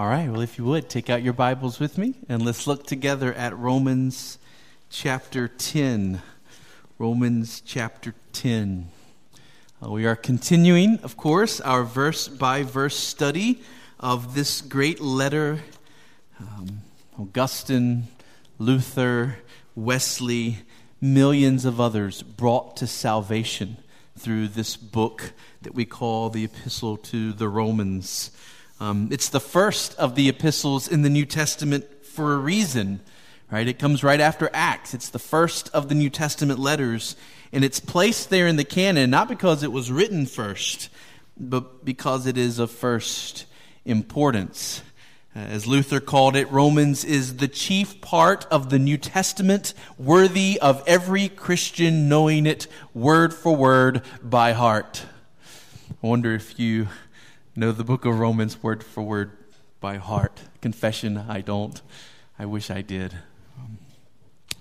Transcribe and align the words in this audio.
All 0.00 0.08
right, 0.08 0.30
well, 0.30 0.40
if 0.40 0.56
you 0.56 0.64
would, 0.64 0.88
take 0.88 1.10
out 1.10 1.22
your 1.22 1.34
Bibles 1.34 1.78
with 1.78 1.98
me 1.98 2.14
and 2.26 2.42
let's 2.42 2.66
look 2.66 2.86
together 2.86 3.34
at 3.34 3.54
Romans 3.54 4.38
chapter 4.88 5.46
10. 5.46 6.22
Romans 6.96 7.60
chapter 7.66 8.14
10. 8.32 8.88
Uh, 9.84 9.90
we 9.90 10.06
are 10.06 10.16
continuing, 10.16 10.98
of 11.02 11.18
course, 11.18 11.60
our 11.60 11.84
verse 11.84 12.28
by 12.28 12.62
verse 12.62 12.96
study 12.96 13.60
of 13.98 14.34
this 14.34 14.62
great 14.62 15.00
letter. 15.00 15.60
Um, 16.38 16.80
Augustine, 17.18 18.04
Luther, 18.58 19.36
Wesley, 19.74 20.60
millions 20.98 21.66
of 21.66 21.78
others 21.78 22.22
brought 22.22 22.74
to 22.78 22.86
salvation 22.86 23.76
through 24.16 24.48
this 24.48 24.78
book 24.78 25.34
that 25.60 25.74
we 25.74 25.84
call 25.84 26.30
the 26.30 26.44
Epistle 26.44 26.96
to 26.96 27.34
the 27.34 27.50
Romans. 27.50 28.30
Um, 28.80 29.08
it's 29.12 29.28
the 29.28 29.40
first 29.40 29.94
of 29.98 30.14
the 30.14 30.30
epistles 30.30 30.88
in 30.88 31.02
the 31.02 31.10
New 31.10 31.26
Testament 31.26 31.84
for 32.02 32.32
a 32.32 32.38
reason, 32.38 33.00
right? 33.50 33.68
It 33.68 33.78
comes 33.78 34.02
right 34.02 34.20
after 34.20 34.48
Acts. 34.54 34.94
It's 34.94 35.10
the 35.10 35.18
first 35.18 35.68
of 35.74 35.90
the 35.90 35.94
New 35.94 36.08
Testament 36.08 36.58
letters, 36.58 37.14
and 37.52 37.62
it's 37.62 37.78
placed 37.78 38.30
there 38.30 38.46
in 38.46 38.56
the 38.56 38.64
canon 38.64 39.10
not 39.10 39.28
because 39.28 39.62
it 39.62 39.70
was 39.70 39.92
written 39.92 40.24
first, 40.24 40.88
but 41.36 41.84
because 41.84 42.26
it 42.26 42.38
is 42.38 42.58
of 42.58 42.70
first 42.70 43.44
importance. 43.84 44.82
Uh, 45.36 45.40
as 45.40 45.66
Luther 45.66 46.00
called 46.00 46.34
it, 46.34 46.50
Romans 46.50 47.04
is 47.04 47.36
the 47.36 47.48
chief 47.48 48.00
part 48.00 48.46
of 48.50 48.70
the 48.70 48.78
New 48.78 48.96
Testament, 48.96 49.74
worthy 49.98 50.58
of 50.58 50.82
every 50.86 51.28
Christian 51.28 52.08
knowing 52.08 52.46
it 52.46 52.66
word 52.94 53.34
for 53.34 53.54
word 53.54 54.00
by 54.22 54.52
heart. 54.52 55.04
I 56.02 56.06
wonder 56.06 56.34
if 56.34 56.58
you 56.58 56.88
know 57.60 57.72
the 57.72 57.84
book 57.84 58.06
of 58.06 58.18
Romans 58.18 58.62
word 58.62 58.82
for 58.82 59.02
word 59.02 59.32
by 59.80 59.98
heart. 59.98 60.40
Confession, 60.62 61.18
I 61.18 61.42
don't. 61.42 61.78
I 62.38 62.46
wish 62.46 62.70
I 62.70 62.80
did. 62.80 63.14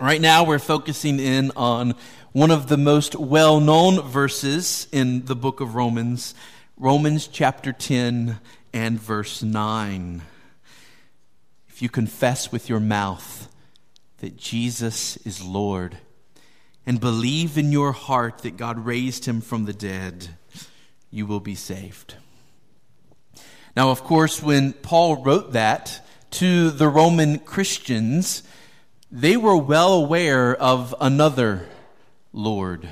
Right 0.01 0.19
now, 0.19 0.43
we're 0.43 0.59
focusing 0.59 1.17
in 1.17 1.53
on 1.55 1.95
one 2.33 2.51
of 2.51 2.67
the 2.67 2.75
most 2.75 3.15
well 3.15 3.61
known 3.61 4.01
verses 4.01 4.89
in 4.91 5.23
the 5.27 5.35
book 5.35 5.61
of 5.61 5.75
Romans, 5.75 6.35
Romans 6.75 7.27
chapter 7.27 7.71
10 7.71 8.37
and 8.73 8.99
verse 8.99 9.41
9. 9.41 10.21
If 11.69 11.81
you 11.81 11.87
confess 11.87 12.51
with 12.51 12.67
your 12.67 12.81
mouth 12.81 13.47
that 14.17 14.35
Jesus 14.35 15.15
is 15.25 15.41
Lord 15.41 15.99
and 16.85 16.99
believe 16.99 17.57
in 17.57 17.71
your 17.71 17.93
heart 17.93 18.39
that 18.39 18.57
God 18.57 18.85
raised 18.85 19.23
him 19.23 19.39
from 19.39 19.63
the 19.63 19.73
dead, 19.73 20.35
you 21.09 21.25
will 21.25 21.39
be 21.39 21.55
saved. 21.55 22.15
Now, 23.75 23.91
of 23.91 24.03
course, 24.03 24.41
when 24.41 24.73
Paul 24.73 25.23
wrote 25.23 25.53
that 25.53 26.05
to 26.31 26.69
the 26.71 26.87
Roman 26.87 27.39
Christians, 27.39 28.43
they 29.11 29.37
were 29.37 29.57
well 29.57 29.93
aware 29.93 30.55
of 30.55 30.93
another 30.99 31.67
Lord. 32.33 32.89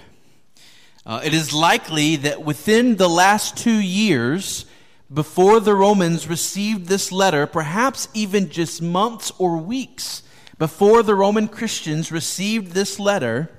Uh, 1.05 1.21
it 1.23 1.33
is 1.33 1.53
likely 1.53 2.15
that 2.17 2.43
within 2.43 2.97
the 2.97 3.09
last 3.09 3.57
two 3.57 3.79
years, 3.79 4.65
before 5.13 5.59
the 5.59 5.73
Romans 5.73 6.27
received 6.27 6.87
this 6.87 7.11
letter, 7.11 7.47
perhaps 7.47 8.09
even 8.13 8.49
just 8.49 8.81
months 8.81 9.31
or 9.37 9.57
weeks 9.57 10.23
before 10.57 11.03
the 11.03 11.15
Roman 11.15 11.47
Christians 11.47 12.11
received 12.11 12.73
this 12.73 12.99
letter, 12.99 13.49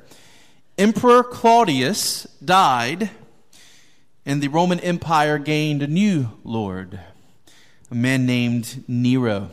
Emperor 0.77 1.23
Claudius 1.23 2.25
died 2.45 3.11
and 4.29 4.43
the 4.43 4.49
Roman 4.49 4.79
Empire 4.81 5.39
gained 5.39 5.83
a 5.83 5.87
new 5.87 6.29
Lord 6.45 7.01
a 7.91 7.95
man 7.95 8.27
named 8.27 8.85
Nero. 8.87 9.51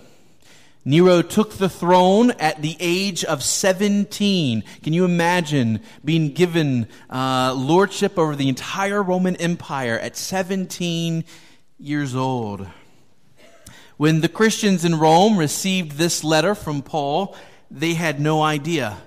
Nero 0.84 1.22
took 1.22 1.54
the 1.54 1.70
throne 1.70 2.32
at 2.32 2.62
the 2.62 2.76
age 2.82 3.24
of 3.24 3.42
17. 3.42 4.62
Can 4.84 4.92
you 4.92 5.06
imagine 5.06 5.80
being 6.04 6.34
given 6.34 6.90
uh, 7.10 7.54
lordship 7.58 8.20
over 8.20 8.36
the 8.36 8.50
entire 8.50 9.02
Roman 9.02 9.38
Empire 9.38 9.98
at 9.98 10.18
17 10.18 11.24
years 11.80 12.14
old? 12.14 12.68
When 13.96 14.20
the 14.20 14.28
Christians 14.28 14.84
in 14.84 15.00
Rome 15.00 15.38
received 15.38 15.94
this 15.94 16.22
letter 16.22 16.54
from 16.54 16.82
Paul, 16.82 17.34
they 17.72 17.94
had 17.94 18.20
no 18.20 18.42
idea 18.42 18.98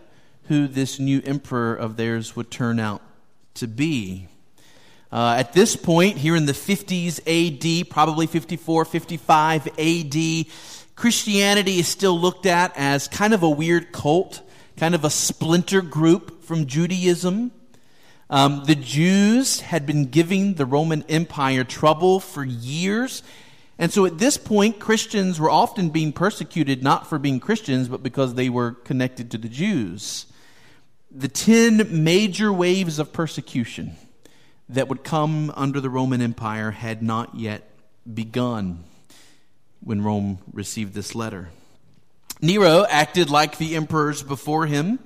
who 0.44 0.66
this 0.66 0.98
new 0.98 1.20
emperor 1.26 1.74
of 1.74 1.98
theirs 1.98 2.34
would 2.34 2.50
turn 2.50 2.80
out 2.80 3.02
to 3.54 3.68
be. 3.68 4.28
Uh, 5.10 5.36
at 5.38 5.54
this 5.54 5.74
point, 5.74 6.18
here 6.18 6.36
in 6.36 6.44
the 6.44 6.52
50s 6.52 7.20
AD, 7.26 7.88
probably 7.88 8.26
54, 8.26 8.84
55 8.84 9.66
AD, 9.78 10.46
Christianity 10.96 11.78
is 11.78 11.88
still 11.88 12.18
looked 12.18 12.44
at 12.44 12.72
as 12.76 13.08
kind 13.08 13.32
of 13.32 13.42
a 13.42 13.48
weird 13.48 13.90
cult, 13.90 14.42
kind 14.76 14.94
of 14.94 15.04
a 15.04 15.10
splinter 15.10 15.80
group 15.80 16.42
from 16.42 16.66
Judaism. 16.66 17.52
Um, 18.28 18.64
the 18.66 18.74
Jews 18.74 19.60
had 19.60 19.86
been 19.86 20.06
giving 20.06 20.54
the 20.54 20.66
Roman 20.66 21.02
Empire 21.08 21.64
trouble 21.64 22.20
for 22.20 22.44
years. 22.44 23.22
And 23.78 23.90
so 23.90 24.04
at 24.04 24.18
this 24.18 24.36
point, 24.36 24.78
Christians 24.78 25.40
were 25.40 25.50
often 25.50 25.88
being 25.88 26.12
persecuted 26.12 26.82
not 26.82 27.06
for 27.06 27.18
being 27.18 27.40
Christians, 27.40 27.88
but 27.88 28.02
because 28.02 28.34
they 28.34 28.50
were 28.50 28.72
connected 28.72 29.30
to 29.30 29.38
the 29.38 29.48
Jews. 29.48 30.26
The 31.10 31.28
10 31.28 32.04
major 32.04 32.52
waves 32.52 32.98
of 32.98 33.14
persecution 33.14 33.96
that 34.68 34.88
would 34.88 35.02
come 35.02 35.52
under 35.56 35.80
the 35.80 35.90
Roman 35.90 36.20
Empire 36.20 36.70
had 36.70 37.02
not 37.02 37.34
yet 37.34 37.70
begun 38.12 38.84
when 39.80 40.02
Rome 40.02 40.38
received 40.52 40.94
this 40.94 41.14
letter. 41.14 41.50
Nero 42.40 42.84
acted 42.88 43.30
like 43.30 43.58
the 43.58 43.74
emperors 43.76 44.22
before 44.22 44.66
him. 44.66 44.98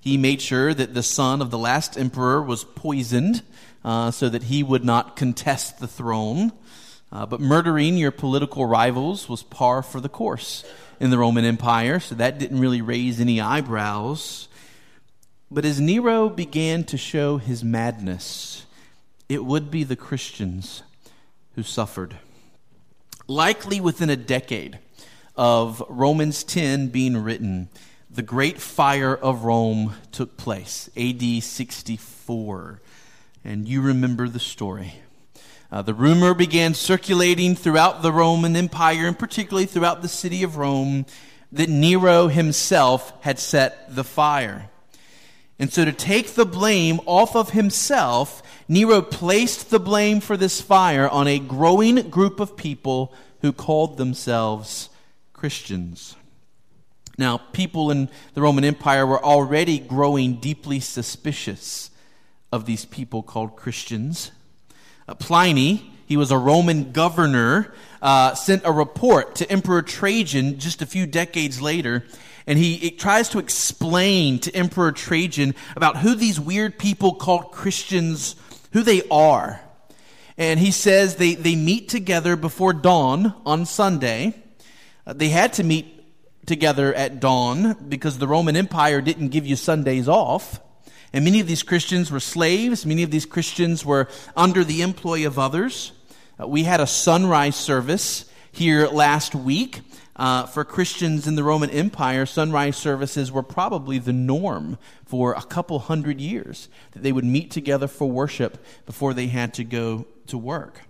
He 0.00 0.18
made 0.18 0.42
sure 0.42 0.74
that 0.74 0.94
the 0.94 1.02
son 1.02 1.40
of 1.40 1.50
the 1.50 1.58
last 1.58 1.96
emperor 1.96 2.42
was 2.42 2.64
poisoned 2.64 3.42
uh, 3.84 4.10
so 4.10 4.28
that 4.28 4.44
he 4.44 4.62
would 4.62 4.84
not 4.84 5.16
contest 5.16 5.78
the 5.78 5.86
throne. 5.86 6.52
Uh, 7.10 7.24
but 7.24 7.40
murdering 7.40 7.96
your 7.96 8.10
political 8.10 8.66
rivals 8.66 9.28
was 9.28 9.42
par 9.42 9.82
for 9.82 10.00
the 10.00 10.08
course 10.08 10.64
in 10.98 11.10
the 11.10 11.18
Roman 11.18 11.44
Empire, 11.44 12.00
so 12.00 12.14
that 12.16 12.38
didn't 12.38 12.60
really 12.60 12.82
raise 12.82 13.20
any 13.20 13.40
eyebrows. 13.40 14.48
But 15.50 15.64
as 15.64 15.80
Nero 15.80 16.28
began 16.28 16.84
to 16.84 16.98
show 16.98 17.36
his 17.36 17.62
madness, 17.62 18.66
it 19.28 19.44
would 19.44 19.70
be 19.70 19.84
the 19.84 19.96
Christians 19.96 20.82
who 21.54 21.62
suffered. 21.62 22.16
Likely 23.26 23.80
within 23.80 24.10
a 24.10 24.16
decade 24.16 24.78
of 25.36 25.82
Romans 25.88 26.44
10 26.44 26.88
being 26.88 27.16
written, 27.16 27.68
the 28.10 28.22
Great 28.22 28.60
Fire 28.60 29.14
of 29.14 29.44
Rome 29.44 29.94
took 30.12 30.36
place, 30.36 30.88
AD 30.96 31.42
64. 31.42 32.80
And 33.44 33.68
you 33.68 33.80
remember 33.80 34.28
the 34.28 34.38
story. 34.38 34.94
Uh, 35.72 35.82
the 35.82 35.94
rumor 35.94 36.34
began 36.34 36.74
circulating 36.74 37.56
throughout 37.56 38.02
the 38.02 38.12
Roman 38.12 38.54
Empire, 38.54 39.08
and 39.08 39.18
particularly 39.18 39.66
throughout 39.66 40.02
the 40.02 40.08
city 40.08 40.44
of 40.44 40.56
Rome, 40.56 41.06
that 41.50 41.68
Nero 41.68 42.28
himself 42.28 43.12
had 43.22 43.38
set 43.38 43.94
the 43.94 44.04
fire. 44.04 44.70
And 45.58 45.72
so, 45.72 45.84
to 45.84 45.92
take 45.92 46.34
the 46.34 46.44
blame 46.44 47.00
off 47.06 47.36
of 47.36 47.50
himself, 47.50 48.42
Nero 48.68 49.00
placed 49.02 49.70
the 49.70 49.78
blame 49.78 50.20
for 50.20 50.36
this 50.36 50.60
fire 50.60 51.08
on 51.08 51.28
a 51.28 51.38
growing 51.38 52.10
group 52.10 52.40
of 52.40 52.56
people 52.56 53.14
who 53.40 53.52
called 53.52 53.96
themselves 53.96 54.88
Christians. 55.32 56.16
Now, 57.16 57.38
people 57.38 57.92
in 57.92 58.08
the 58.34 58.42
Roman 58.42 58.64
Empire 58.64 59.06
were 59.06 59.24
already 59.24 59.78
growing 59.78 60.36
deeply 60.36 60.80
suspicious 60.80 61.90
of 62.50 62.66
these 62.66 62.84
people 62.84 63.22
called 63.22 63.54
Christians. 63.54 64.32
Uh, 65.06 65.14
Pliny, 65.14 65.92
he 66.06 66.16
was 66.16 66.32
a 66.32 66.38
Roman 66.38 66.90
governor, 66.90 67.72
uh, 68.02 68.34
sent 68.34 68.62
a 68.64 68.72
report 68.72 69.36
to 69.36 69.50
Emperor 69.50 69.82
Trajan 69.82 70.58
just 70.58 70.82
a 70.82 70.86
few 70.86 71.06
decades 71.06 71.62
later 71.62 72.04
and 72.46 72.58
he 72.58 72.90
tries 72.90 73.30
to 73.30 73.38
explain 73.38 74.38
to 74.40 74.54
Emperor 74.54 74.92
Trajan 74.92 75.54
about 75.76 75.98
who 75.98 76.14
these 76.14 76.38
weird 76.38 76.78
people 76.78 77.14
called 77.14 77.52
Christians 77.52 78.36
who 78.72 78.82
they 78.82 79.02
are. 79.10 79.60
And 80.36 80.58
he 80.58 80.70
says 80.70 81.16
they, 81.16 81.34
they 81.34 81.56
meet 81.56 81.88
together 81.88 82.36
before 82.36 82.72
dawn 82.72 83.34
on 83.46 83.66
Sunday. 83.66 84.34
Uh, 85.06 85.12
they 85.12 85.28
had 85.28 85.52
to 85.54 85.64
meet 85.64 85.90
together 86.46 86.92
at 86.92 87.20
dawn 87.20 87.76
because 87.88 88.18
the 88.18 88.28
Roman 88.28 88.56
Empire 88.56 89.00
didn't 89.00 89.28
give 89.28 89.46
you 89.46 89.56
Sundays 89.56 90.08
off. 90.08 90.60
And 91.12 91.24
many 91.24 91.40
of 91.40 91.46
these 91.46 91.62
Christians 91.62 92.10
were 92.10 92.20
slaves. 92.20 92.84
Many 92.84 93.04
of 93.04 93.10
these 93.10 93.24
Christians 93.24 93.84
were 93.84 94.08
under 94.36 94.64
the 94.64 94.82
employ 94.82 95.26
of 95.26 95.38
others. 95.38 95.92
Uh, 96.38 96.48
we 96.48 96.64
had 96.64 96.80
a 96.80 96.86
sunrise 96.86 97.56
service 97.56 98.28
here 98.50 98.88
last 98.88 99.34
week. 99.34 99.80
Uh, 100.16 100.46
for 100.46 100.64
Christians 100.64 101.26
in 101.26 101.34
the 101.34 101.42
Roman 101.42 101.70
Empire, 101.70 102.24
sunrise 102.24 102.76
services 102.76 103.32
were 103.32 103.42
probably 103.42 103.98
the 103.98 104.12
norm 104.12 104.78
for 105.04 105.32
a 105.32 105.42
couple 105.42 105.78
hundred 105.80 106.20
years, 106.20 106.68
that 106.92 107.02
they 107.02 107.10
would 107.12 107.24
meet 107.24 107.50
together 107.50 107.88
for 107.88 108.08
worship 108.08 108.64
before 108.86 109.12
they 109.12 109.26
had 109.26 109.54
to 109.54 109.64
go 109.64 110.06
to 110.28 110.38
work. 110.38 110.82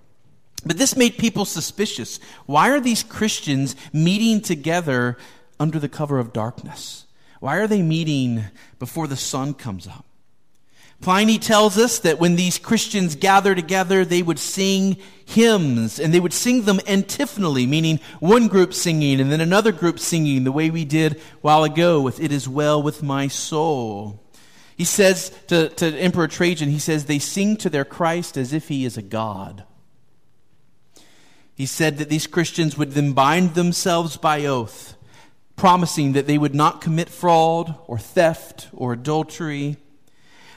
But 0.66 0.78
this 0.78 0.96
made 0.96 1.18
people 1.18 1.44
suspicious. 1.44 2.20
Why 2.46 2.70
are 2.70 2.80
these 2.80 3.02
Christians 3.02 3.76
meeting 3.92 4.40
together 4.40 5.16
under 5.58 5.78
the 5.78 5.88
cover 5.88 6.18
of 6.18 6.32
darkness? 6.32 7.06
Why 7.40 7.56
are 7.56 7.66
they 7.66 7.82
meeting 7.82 8.44
before 8.78 9.06
the 9.06 9.16
sun 9.16 9.54
comes 9.54 9.86
up? 9.86 10.04
Pliny 11.04 11.38
tells 11.38 11.76
us 11.76 11.98
that 11.98 12.18
when 12.18 12.34
these 12.34 12.56
Christians 12.58 13.14
gather 13.14 13.54
together, 13.54 14.06
they 14.06 14.22
would 14.22 14.38
sing 14.38 14.96
hymns 15.26 16.00
and 16.00 16.14
they 16.14 16.18
would 16.18 16.32
sing 16.32 16.62
them 16.62 16.80
antiphonally, 16.86 17.66
meaning 17.66 18.00
one 18.20 18.48
group 18.48 18.72
singing 18.72 19.20
and 19.20 19.30
then 19.30 19.42
another 19.42 19.70
group 19.70 19.98
singing 19.98 20.44
the 20.44 20.50
way 20.50 20.70
we 20.70 20.86
did 20.86 21.20
while 21.42 21.62
ago 21.62 22.00
with 22.00 22.20
It 22.20 22.32
Is 22.32 22.48
Well 22.48 22.82
With 22.82 23.02
My 23.02 23.28
Soul. 23.28 24.18
He 24.78 24.84
says 24.84 25.28
to, 25.48 25.68
to 25.68 25.94
Emperor 25.98 26.26
Trajan, 26.26 26.70
he 26.70 26.78
says, 26.78 27.04
they 27.04 27.18
sing 27.18 27.58
to 27.58 27.68
their 27.68 27.84
Christ 27.84 28.38
as 28.38 28.54
if 28.54 28.68
he 28.68 28.86
is 28.86 28.96
a 28.96 29.02
God. 29.02 29.64
He 31.54 31.66
said 31.66 31.98
that 31.98 32.08
these 32.08 32.26
Christians 32.26 32.78
would 32.78 32.92
then 32.92 33.12
bind 33.12 33.52
themselves 33.52 34.16
by 34.16 34.46
oath, 34.46 34.96
promising 35.54 36.14
that 36.14 36.26
they 36.26 36.38
would 36.38 36.54
not 36.54 36.80
commit 36.80 37.10
fraud 37.10 37.78
or 37.86 37.98
theft 37.98 38.68
or 38.72 38.94
adultery. 38.94 39.76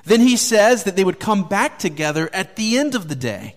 Then 0.07 0.21
he 0.21 0.38
says 0.38 0.86
that 0.86 0.95
they 0.95 1.04
would 1.04 1.19
come 1.19 1.50
back 1.50 1.80
together 1.80 2.30
at 2.31 2.56
the 2.56 2.77
end 2.77 2.95
of 2.95 3.09
the 3.09 3.15
day. 3.15 3.56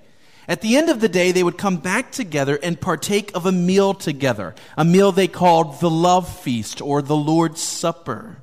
At 0.49 0.63
the 0.63 0.77
end 0.77 0.91
of 0.91 1.01
the 1.01 1.09
day, 1.09 1.31
they 1.31 1.45
would 1.45 1.57
come 1.57 1.77
back 1.77 2.11
together 2.11 2.59
and 2.61 2.81
partake 2.81 3.31
of 3.37 3.47
a 3.47 3.53
meal 3.53 3.95
together, 3.95 4.57
a 4.77 4.85
meal 4.85 5.13
they 5.13 5.29
called 5.29 5.79
the 5.79 5.89
love 5.89 6.29
feast 6.29 6.83
or 6.83 7.03
the 7.03 7.15
Lord's 7.15 7.63
Supper. 7.63 8.39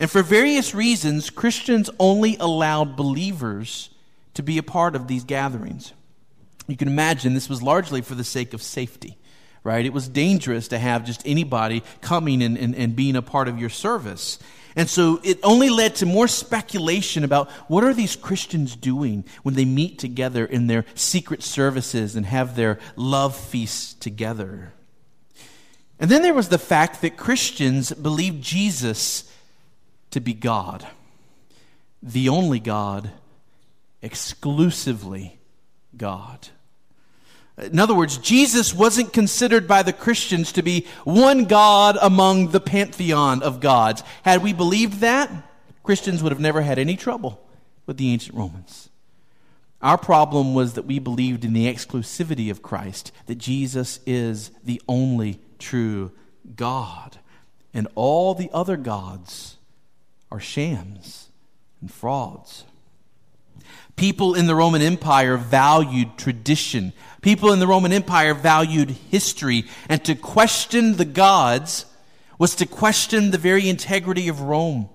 And 0.00 0.10
for 0.10 0.24
various 0.24 0.74
reasons, 0.74 1.30
Christians 1.30 1.88
only 2.00 2.36
allowed 2.38 2.96
believers 2.96 3.90
to 4.34 4.42
be 4.42 4.58
a 4.58 4.64
part 4.64 4.96
of 4.96 5.06
these 5.06 5.22
gatherings. 5.22 5.92
You 6.66 6.76
can 6.76 6.88
imagine 6.88 7.34
this 7.34 7.48
was 7.48 7.62
largely 7.62 8.02
for 8.02 8.16
the 8.16 8.24
sake 8.24 8.52
of 8.52 8.60
safety, 8.60 9.16
right? 9.62 9.86
It 9.86 9.92
was 9.92 10.08
dangerous 10.08 10.66
to 10.68 10.78
have 10.80 11.06
just 11.06 11.22
anybody 11.24 11.84
coming 12.00 12.42
and, 12.42 12.58
and, 12.58 12.74
and 12.74 12.96
being 12.96 13.14
a 13.14 13.22
part 13.22 13.46
of 13.46 13.60
your 13.60 13.70
service. 13.70 14.40
And 14.76 14.90
so 14.90 15.20
it 15.24 15.40
only 15.42 15.70
led 15.70 15.96
to 15.96 16.06
more 16.06 16.28
speculation 16.28 17.24
about 17.24 17.50
what 17.66 17.82
are 17.82 17.94
these 17.94 18.14
Christians 18.14 18.76
doing 18.76 19.24
when 19.42 19.54
they 19.54 19.64
meet 19.64 19.98
together 19.98 20.44
in 20.44 20.66
their 20.66 20.84
secret 20.94 21.42
services 21.42 22.14
and 22.14 22.26
have 22.26 22.54
their 22.54 22.78
love 22.94 23.34
feasts 23.34 23.94
together. 23.94 24.74
And 25.98 26.10
then 26.10 26.20
there 26.20 26.34
was 26.34 26.50
the 26.50 26.58
fact 26.58 27.00
that 27.00 27.16
Christians 27.16 27.90
believed 27.90 28.44
Jesus 28.44 29.32
to 30.10 30.20
be 30.20 30.34
God, 30.34 30.86
the 32.02 32.28
only 32.28 32.60
God, 32.60 33.10
exclusively 34.02 35.38
God. 35.96 36.48
In 37.58 37.78
other 37.78 37.94
words, 37.94 38.18
Jesus 38.18 38.74
wasn't 38.74 39.14
considered 39.14 39.66
by 39.66 39.82
the 39.82 39.92
Christians 39.92 40.52
to 40.52 40.62
be 40.62 40.86
one 41.04 41.46
God 41.46 41.96
among 42.00 42.48
the 42.48 42.60
pantheon 42.60 43.42
of 43.42 43.60
gods. 43.60 44.02
Had 44.22 44.42
we 44.42 44.52
believed 44.52 45.00
that, 45.00 45.30
Christians 45.82 46.22
would 46.22 46.32
have 46.32 46.40
never 46.40 46.60
had 46.60 46.78
any 46.78 46.96
trouble 46.96 47.40
with 47.86 47.96
the 47.96 48.12
ancient 48.12 48.36
Romans. 48.36 48.90
Our 49.80 49.96
problem 49.96 50.54
was 50.54 50.74
that 50.74 50.84
we 50.84 50.98
believed 50.98 51.44
in 51.44 51.52
the 51.52 51.72
exclusivity 51.72 52.50
of 52.50 52.62
Christ, 52.62 53.12
that 53.26 53.36
Jesus 53.36 54.00
is 54.04 54.50
the 54.64 54.82
only 54.88 55.38
true 55.58 56.12
God, 56.56 57.18
and 57.72 57.88
all 57.94 58.34
the 58.34 58.50
other 58.52 58.76
gods 58.76 59.56
are 60.30 60.40
shams 60.40 61.28
and 61.80 61.92
frauds. 61.92 62.64
People 63.96 64.34
in 64.34 64.46
the 64.46 64.54
Roman 64.54 64.82
Empire 64.82 65.38
valued 65.38 66.18
tradition. 66.18 66.92
People 67.22 67.50
in 67.52 67.58
the 67.58 67.66
Roman 67.66 67.92
Empire 67.92 68.34
valued 68.34 68.90
history. 68.90 69.64
And 69.88 70.04
to 70.04 70.14
question 70.14 70.96
the 70.96 71.06
gods 71.06 71.86
was 72.38 72.54
to 72.56 72.66
question 72.66 73.30
the 73.30 73.38
very 73.38 73.68
integrity 73.68 74.28
of 74.28 74.42
Rome. 74.42 74.90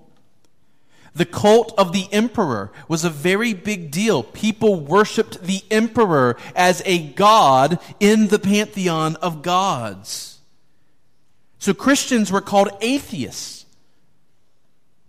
The 1.15 1.25
cult 1.25 1.73
of 1.77 1.91
the 1.91 2.07
emperor 2.11 2.71
was 2.87 3.03
a 3.03 3.09
very 3.09 3.53
big 3.53 3.89
deal. 3.89 4.21
People 4.21 4.79
worshiped 4.79 5.41
the 5.41 5.63
emperor 5.71 6.37
as 6.55 6.83
a 6.85 6.99
god 6.99 7.79
in 7.99 8.27
the 8.27 8.39
pantheon 8.39 9.15
of 9.17 9.41
gods. 9.41 10.39
So 11.57 11.73
Christians 11.73 12.31
were 12.31 12.39
called 12.39 12.69
atheists. 12.81 13.65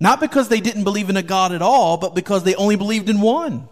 Not 0.00 0.18
because 0.18 0.48
they 0.48 0.60
didn't 0.60 0.82
believe 0.82 1.10
in 1.10 1.16
a 1.16 1.22
God 1.22 1.52
at 1.52 1.62
all, 1.62 1.98
but 1.98 2.14
because 2.14 2.42
they 2.42 2.56
only 2.56 2.74
believed 2.74 3.08
in 3.08 3.20
one 3.20 3.68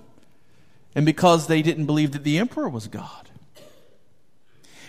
and 0.94 1.06
because 1.06 1.46
they 1.46 1.62
didn't 1.62 1.86
believe 1.86 2.12
that 2.12 2.24
the 2.24 2.38
emperor 2.38 2.68
was 2.68 2.88
God. 2.88 3.30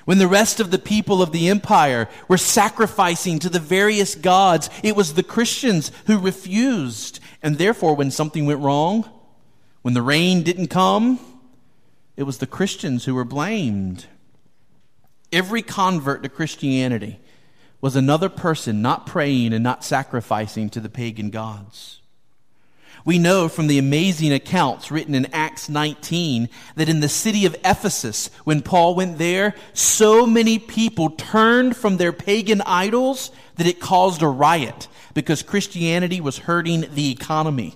When 0.06 0.18
the 0.18 0.27
rest 0.27 0.59
of 0.59 0.71
the 0.71 0.80
people 0.80 1.21
of 1.21 1.31
the 1.31 1.48
empire 1.48 2.09
were 2.27 2.38
sacrificing 2.38 3.39
to 3.39 3.50
the 3.50 3.59
various 3.59 4.15
gods, 4.15 4.69
it 4.83 4.95
was 4.95 5.13
the 5.13 5.24
Christians 5.24 5.92
who 6.07 6.18
refused. 6.18 7.19
And 7.44 7.57
therefore, 7.57 7.95
when 7.95 8.09
something 8.09 8.45
went 8.45 8.62
wrong, 8.62 9.09
when 9.83 9.94
the 9.94 10.01
rain 10.01 10.42
didn't 10.42 10.68
come, 10.68 11.19
it 12.18 12.24
was 12.24 12.39
the 12.39 12.48
Christians 12.48 13.06
who 13.06 13.15
were 13.15 13.24
blamed. 13.24 14.07
Every 15.31 15.62
convert 15.62 16.24
to 16.24 16.30
Christianity 16.30 17.19
was 17.80 17.95
another 17.95 18.30
person 18.30 18.81
not 18.81 19.06
praying 19.06 19.53
and 19.53 19.63
not 19.63 19.83
sacrificing 19.83 20.69
to 20.71 20.80
the 20.80 20.89
pagan 20.89 21.30
gods. 21.30 22.00
We 23.03 23.18
know 23.18 23.50
from 23.50 23.68
the 23.68 23.80
amazing 23.80 24.31
accounts 24.31 24.92
written 24.92 25.15
in 25.15 25.33
Acts 25.33 25.69
19 25.69 26.50
that 26.75 26.89
in 26.89 27.00
the 27.00 27.09
city 27.09 27.45
of 27.45 27.56
Ephesus, 27.65 28.30
when 28.44 28.62
Paul 28.62 28.95
went 28.95 29.18
there, 29.18 29.56
so 29.74 30.27
many 30.27 30.59
people 30.59 31.09
turned 31.09 31.75
from 31.75 31.98
their 31.98 32.13
pagan 32.13 32.62
idols 32.62 33.31
that 33.56 33.68
it 33.68 33.80
caused 33.80 34.21
a 34.21 34.27
riot 34.27 34.88
because 35.13 35.42
Christianity 35.42 36.21
was 36.21 36.39
hurting 36.39 36.86
the 36.94 37.12
economy. 37.12 37.75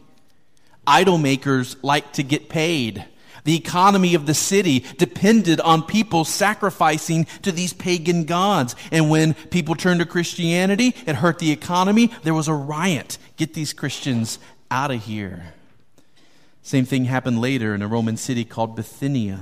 Idol 0.86 1.18
makers 1.18 1.76
like 1.82 2.14
to 2.14 2.24
get 2.24 2.48
paid. 2.50 3.06
The 3.46 3.56
economy 3.56 4.16
of 4.16 4.26
the 4.26 4.34
city 4.34 4.84
depended 4.98 5.62
on 5.62 5.84
people 5.84 6.26
sacrificing 6.26 7.26
to 7.44 7.52
these 7.52 7.74
pagan 7.74 8.26
gods. 8.26 8.76
And 8.92 9.10
when 9.10 9.36
people 9.36 9.76
turned 9.76 10.00
to 10.00 10.06
Christianity, 10.06 10.96
it 11.06 11.16
hurt 11.16 11.38
the 11.38 11.52
economy. 11.52 12.12
There 12.24 12.34
was 12.34 12.48
a 12.48 12.54
riot. 12.54 13.20
Get 13.38 13.54
these 13.54 13.72
Christians 13.72 14.40
out 14.76 14.92
of 14.92 15.06
here. 15.06 15.54
Same 16.62 16.84
thing 16.84 17.06
happened 17.06 17.40
later 17.40 17.74
in 17.74 17.82
a 17.82 17.88
Roman 17.88 18.18
city 18.18 18.44
called 18.44 18.76
Bithynia. 18.76 19.40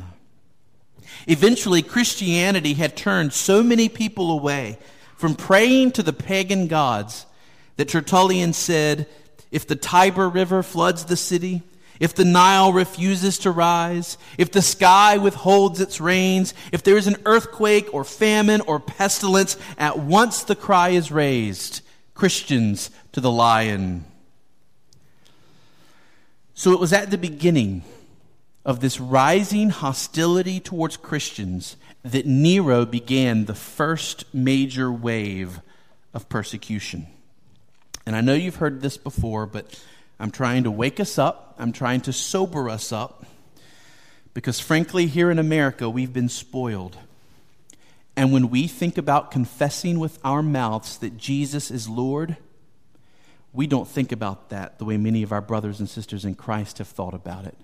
Eventually, 1.25 1.81
Christianity 1.81 2.75
had 2.75 2.95
turned 2.95 3.33
so 3.33 3.63
many 3.63 3.89
people 3.89 4.29
away 4.29 4.77
from 5.15 5.33
praying 5.33 5.93
to 5.93 6.03
the 6.03 6.13
pagan 6.13 6.67
gods 6.67 7.25
that 7.77 7.87
Tertullian 7.87 8.53
said, 8.53 9.07
if 9.49 9.65
the 9.65 9.75
Tiber 9.75 10.29
River 10.29 10.61
floods 10.61 11.05
the 11.05 11.17
city, 11.17 11.63
if 11.99 12.13
the 12.13 12.25
Nile 12.25 12.71
refuses 12.71 13.39
to 13.39 13.49
rise, 13.49 14.19
if 14.37 14.51
the 14.51 14.61
sky 14.61 15.17
withholds 15.17 15.81
its 15.81 15.99
rains, 15.99 16.53
if 16.71 16.83
there 16.83 16.97
is 16.97 17.07
an 17.07 17.17
earthquake 17.25 17.91
or 17.91 18.03
famine 18.03 18.61
or 18.61 18.79
pestilence, 18.79 19.57
at 19.79 19.97
once 19.97 20.43
the 20.43 20.55
cry 20.55 20.89
is 20.89 21.11
raised 21.11 21.81
Christians 22.13 22.91
to 23.13 23.19
the 23.19 23.31
lion. 23.31 24.05
So 26.53 26.71
it 26.71 26.79
was 26.79 26.93
at 26.93 27.09
the 27.09 27.17
beginning 27.17 27.83
of 28.65 28.79
this 28.79 28.99
rising 28.99 29.69
hostility 29.69 30.59
towards 30.59 30.97
Christians 30.97 31.75
that 32.03 32.25
Nero 32.25 32.85
began 32.85 33.45
the 33.45 33.55
first 33.55 34.25
major 34.33 34.91
wave 34.91 35.59
of 36.13 36.29
persecution. 36.29 37.07
And 38.05 38.15
I 38.15 38.21
know 38.21 38.33
you've 38.33 38.57
heard 38.57 38.81
this 38.81 38.97
before, 38.97 39.45
but 39.45 39.81
I'm 40.19 40.31
trying 40.31 40.63
to 40.63 40.71
wake 40.71 40.99
us 40.99 41.17
up. 41.17 41.55
I'm 41.57 41.71
trying 41.71 42.01
to 42.01 42.13
sober 42.13 42.69
us 42.69 42.91
up. 42.91 43.25
Because 44.33 44.59
frankly, 44.59 45.07
here 45.07 45.31
in 45.31 45.39
America, 45.39 45.89
we've 45.89 46.13
been 46.13 46.29
spoiled. 46.29 46.97
And 48.15 48.31
when 48.31 48.49
we 48.49 48.67
think 48.67 48.97
about 48.97 49.31
confessing 49.31 49.99
with 49.99 50.19
our 50.23 50.43
mouths 50.43 50.97
that 50.99 51.17
Jesus 51.17 51.71
is 51.71 51.89
Lord, 51.89 52.37
we 53.53 53.67
don't 53.67 53.87
think 53.87 54.11
about 54.11 54.49
that 54.49 54.79
the 54.79 54.85
way 54.85 54.97
many 54.97 55.21
of 55.21 55.31
our 55.31 55.41
brothers 55.41 55.79
and 55.79 55.87
sisters 55.87 56.25
in 56.25 56.33
Christ 56.33 56.79
have 56.79 56.87
thought 56.87 57.13
about 57.13 57.45
it 57.45 57.55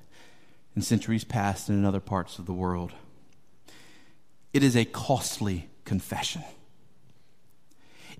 in 0.75 0.83
centuries 0.83 1.23
past 1.23 1.67
and 1.67 1.79
in 1.79 1.85
other 1.85 1.99
parts 1.99 2.37
of 2.37 2.45
the 2.45 2.53
world. 2.53 2.91
It 4.53 4.63
is 4.63 4.75
a 4.75 4.85
costly 4.85 5.67
confession. 5.85 6.43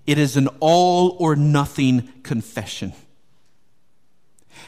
It 0.06 0.18
is 0.18 0.36
an 0.36 0.48
all 0.58 1.16
or 1.20 1.36
nothing 1.36 2.12
confession. 2.22 2.92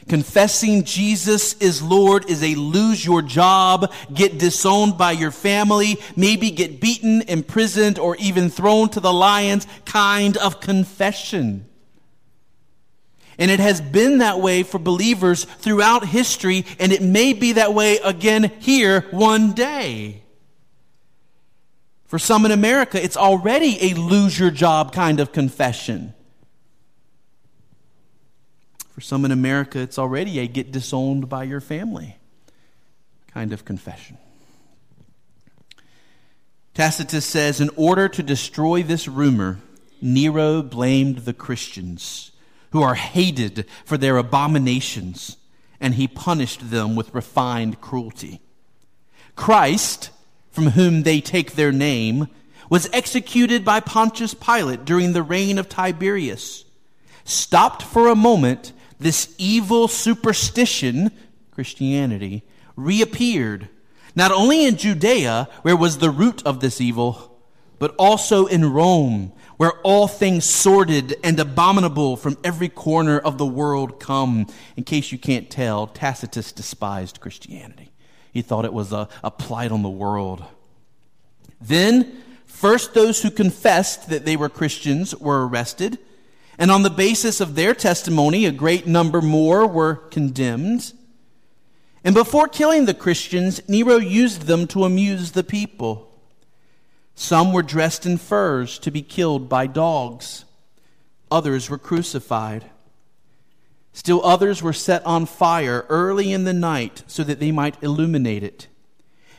Confessing 0.08 0.84
Jesus 0.84 1.54
is 1.54 1.82
Lord 1.82 2.28
is 2.30 2.42
a 2.42 2.54
lose 2.54 3.04
your 3.04 3.22
job, 3.22 3.92
get 4.12 4.38
disowned 4.38 4.96
by 4.96 5.12
your 5.12 5.30
family, 5.30 5.98
maybe 6.16 6.50
get 6.50 6.80
beaten, 6.80 7.22
imprisoned, 7.22 7.98
or 7.98 8.16
even 8.16 8.48
thrown 8.48 8.88
to 8.90 9.00
the 9.00 9.12
lions 9.12 9.66
kind 9.84 10.36
of 10.36 10.60
confession. 10.60 11.66
And 13.38 13.50
it 13.50 13.60
has 13.60 13.80
been 13.80 14.18
that 14.18 14.40
way 14.40 14.62
for 14.62 14.78
believers 14.78 15.44
throughout 15.44 16.06
history, 16.06 16.64
and 16.78 16.92
it 16.92 17.02
may 17.02 17.32
be 17.32 17.52
that 17.52 17.74
way 17.74 17.98
again 17.98 18.52
here 18.60 19.06
one 19.10 19.52
day. 19.52 20.22
For 22.06 22.18
some 22.18 22.44
in 22.44 22.52
America, 22.52 23.02
it's 23.02 23.16
already 23.16 23.90
a 23.90 23.94
lose 23.94 24.38
your 24.38 24.50
job 24.50 24.92
kind 24.92 25.18
of 25.18 25.32
confession. 25.32 26.12
For 28.90 29.00
some 29.00 29.24
in 29.24 29.32
America, 29.32 29.78
it's 29.78 29.98
already 29.98 30.38
a 30.38 30.46
get 30.46 30.70
disowned 30.70 31.30
by 31.30 31.44
your 31.44 31.62
family 31.62 32.16
kind 33.28 33.54
of 33.54 33.64
confession. 33.64 34.18
Tacitus 36.74 37.24
says, 37.24 37.60
in 37.60 37.70
order 37.76 38.08
to 38.08 38.22
destroy 38.22 38.82
this 38.82 39.08
rumor, 39.08 39.60
Nero 40.00 40.62
blamed 40.62 41.18
the 41.18 41.32
Christians, 41.32 42.31
who 42.72 42.82
are 42.82 42.94
hated 42.94 43.66
for 43.84 43.96
their 43.96 44.16
abominations, 44.16 45.36
and 45.80 45.94
he 45.94 46.08
punished 46.08 46.70
them 46.70 46.96
with 46.96 47.14
refined 47.14 47.80
cruelty. 47.80 48.40
Christ, 49.36 50.10
from 50.50 50.68
whom 50.68 51.02
they 51.02 51.20
take 51.20 51.52
their 51.52 51.72
name, 51.72 52.28
was 52.68 52.88
executed 52.92 53.64
by 53.64 53.80
Pontius 53.80 54.34
Pilate 54.34 54.84
during 54.84 55.12
the 55.12 55.22
reign 55.22 55.58
of 55.58 55.68
Tiberius. 55.68 56.64
Stopped 57.24 57.82
for 57.82 58.08
a 58.08 58.16
moment, 58.16 58.72
this 58.98 59.34
evil 59.36 59.88
superstition, 59.88 61.10
Christianity, 61.50 62.42
reappeared, 62.76 63.68
not 64.14 64.32
only 64.32 64.64
in 64.64 64.76
Judea, 64.76 65.48
where 65.62 65.76
was 65.76 65.98
the 65.98 66.10
root 66.10 66.42
of 66.46 66.60
this 66.60 66.80
evil, 66.80 67.38
but 67.78 67.94
also 67.98 68.46
in 68.46 68.72
Rome, 68.72 69.32
where 69.62 69.78
all 69.84 70.08
things 70.08 70.44
sordid 70.44 71.14
and 71.22 71.38
abominable 71.38 72.16
from 72.16 72.36
every 72.42 72.68
corner 72.68 73.16
of 73.16 73.38
the 73.38 73.46
world 73.46 74.00
come. 74.00 74.44
In 74.76 74.82
case 74.82 75.12
you 75.12 75.18
can't 75.18 75.48
tell, 75.48 75.86
Tacitus 75.86 76.50
despised 76.50 77.20
Christianity. 77.20 77.92
He 78.32 78.42
thought 78.42 78.64
it 78.64 78.72
was 78.72 78.92
a, 78.92 79.08
a 79.22 79.30
blight 79.30 79.70
on 79.70 79.84
the 79.84 79.88
world. 79.88 80.42
Then, 81.60 82.24
first 82.44 82.92
those 82.92 83.22
who 83.22 83.30
confessed 83.30 84.08
that 84.08 84.24
they 84.24 84.36
were 84.36 84.48
Christians 84.48 85.14
were 85.14 85.46
arrested, 85.46 85.96
and 86.58 86.72
on 86.72 86.82
the 86.82 86.90
basis 86.90 87.40
of 87.40 87.54
their 87.54 87.72
testimony, 87.72 88.46
a 88.46 88.50
great 88.50 88.88
number 88.88 89.20
more 89.20 89.64
were 89.64 89.94
condemned. 89.94 90.92
And 92.02 92.16
before 92.16 92.48
killing 92.48 92.86
the 92.86 92.94
Christians, 92.94 93.60
Nero 93.68 93.98
used 93.98 94.48
them 94.48 94.66
to 94.66 94.82
amuse 94.82 95.30
the 95.30 95.44
people. 95.44 96.11
Some 97.14 97.52
were 97.52 97.62
dressed 97.62 98.06
in 98.06 98.18
furs 98.18 98.78
to 98.80 98.90
be 98.90 99.02
killed 99.02 99.48
by 99.48 99.66
dogs. 99.66 100.44
Others 101.30 101.70
were 101.70 101.78
crucified. 101.78 102.66
Still 103.92 104.24
others 104.24 104.62
were 104.62 104.72
set 104.72 105.04
on 105.04 105.26
fire 105.26 105.84
early 105.88 106.32
in 106.32 106.44
the 106.44 106.52
night 106.52 107.02
so 107.06 107.22
that 107.24 107.40
they 107.40 107.52
might 107.52 107.82
illuminate 107.82 108.42
it. 108.42 108.68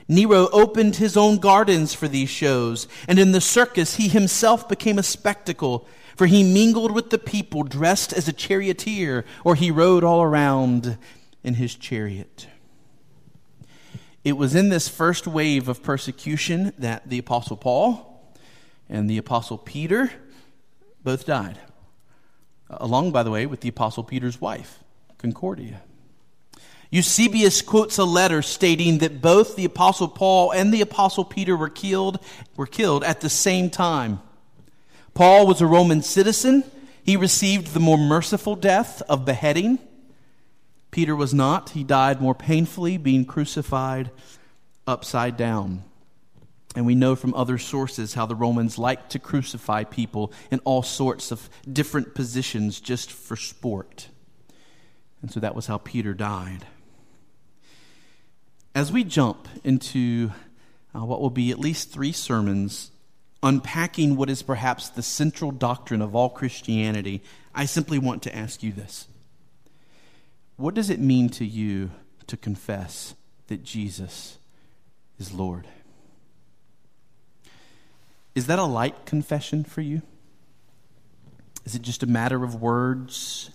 Nero 0.07 0.49
opened 0.51 0.97
his 0.97 1.17
own 1.17 1.37
gardens 1.37 1.93
for 1.93 2.07
these 2.07 2.29
shows, 2.29 2.87
and 3.07 3.17
in 3.17 3.31
the 3.31 3.41
circus 3.41 3.95
he 3.95 4.07
himself 4.07 4.67
became 4.67 4.99
a 4.99 5.03
spectacle, 5.03 5.87
for 6.15 6.27
he 6.27 6.43
mingled 6.43 6.91
with 6.91 7.09
the 7.09 7.17
people 7.17 7.63
dressed 7.63 8.13
as 8.13 8.27
a 8.27 8.33
charioteer, 8.33 9.25
or 9.43 9.55
he 9.55 9.71
rode 9.71 10.03
all 10.03 10.21
around 10.21 10.97
in 11.43 11.55
his 11.55 11.73
chariot. 11.73 12.47
It 14.23 14.37
was 14.37 14.55
in 14.55 14.69
this 14.69 14.87
first 14.87 15.27
wave 15.27 15.67
of 15.67 15.83
persecution 15.83 16.73
that 16.77 17.09
the 17.09 17.19
Apostle 17.19 17.57
Paul 17.57 18.33
and 18.89 19.09
the 19.09 19.17
Apostle 19.17 19.57
Peter 19.57 20.11
both 21.03 21.25
died, 21.25 21.59
along, 22.69 23.11
by 23.11 23.23
the 23.23 23.31
way, 23.31 23.45
with 23.45 23.59
the 23.59 23.69
Apostle 23.69 24.03
Peter's 24.03 24.39
wife, 24.39 24.79
Concordia. 25.17 25.81
Eusebius 26.89 27.61
quotes 27.61 27.97
a 27.97 28.05
letter 28.05 28.41
stating 28.41 28.99
that 28.99 29.19
both 29.19 29.55
the 29.55 29.65
Apostle 29.65 30.07
Paul 30.07 30.51
and 30.51 30.73
the 30.73 30.81
Apostle 30.81 31.25
Peter 31.25 31.57
were 31.57 31.69
killed, 31.69 32.23
were 32.55 32.67
killed 32.67 33.03
at 33.03 33.19
the 33.19 33.29
same 33.29 33.69
time. 33.69 34.21
Paul 35.13 35.47
was 35.47 35.59
a 35.59 35.67
Roman 35.67 36.01
citizen. 36.01 36.63
He 37.03 37.17
received 37.17 37.73
the 37.73 37.79
more 37.79 37.97
merciful 37.97 38.55
death 38.55 39.01
of 39.09 39.25
beheading. 39.25 39.79
Peter 40.93 41.15
was 41.15 41.33
not. 41.33 41.71
He 41.71 41.83
died 41.83 42.21
more 42.21 42.35
painfully, 42.35 42.97
being 42.97 43.25
crucified 43.25 44.11
upside 44.85 45.35
down. 45.35 45.83
And 46.75 46.85
we 46.85 46.93
know 46.93 47.15
from 47.15 47.33
other 47.33 47.57
sources 47.57 48.13
how 48.13 48.27
the 48.27 48.35
Romans 48.35 48.77
liked 48.77 49.11
to 49.13 49.19
crucify 49.19 49.85
people 49.85 50.31
in 50.51 50.59
all 50.59 50.83
sorts 50.83 51.31
of 51.31 51.49
different 51.71 52.13
positions 52.13 52.79
just 52.79 53.11
for 53.11 53.35
sport. 53.35 54.09
And 55.23 55.31
so 55.31 55.39
that 55.39 55.55
was 55.55 55.65
how 55.65 55.79
Peter 55.79 56.13
died. 56.13 56.67
As 58.75 58.91
we 58.91 59.03
jump 59.03 59.47
into 59.63 60.31
uh, 60.93 61.03
what 61.03 61.21
will 61.21 61.31
be 61.31 61.49
at 61.49 61.57
least 61.57 61.91
three 61.91 62.11
sermons 62.11 62.91
unpacking 63.41 64.15
what 64.15 64.29
is 64.29 64.43
perhaps 64.43 64.89
the 64.89 65.01
central 65.01 65.49
doctrine 65.49 66.03
of 66.03 66.15
all 66.15 66.29
Christianity, 66.29 67.23
I 67.55 67.65
simply 67.65 67.97
want 67.97 68.21
to 68.23 68.35
ask 68.35 68.61
you 68.61 68.71
this. 68.71 69.07
What 70.55 70.75
does 70.75 70.89
it 70.89 70.99
mean 70.99 71.29
to 71.29 71.45
you 71.45 71.91
to 72.27 72.37
confess 72.37 73.15
that 73.47 73.63
Jesus 73.63 74.37
is 75.19 75.33
Lord? 75.33 75.67
Is 78.35 78.47
that 78.47 78.59
a 78.59 78.63
light 78.63 79.05
confession 79.05 79.63
for 79.63 79.81
you? 79.81 80.01
Is 81.65 81.75
it 81.75 81.81
just 81.81 82.03
a 82.03 82.07
matter 82.07 82.43
of 82.43 82.61
words? 82.61 83.49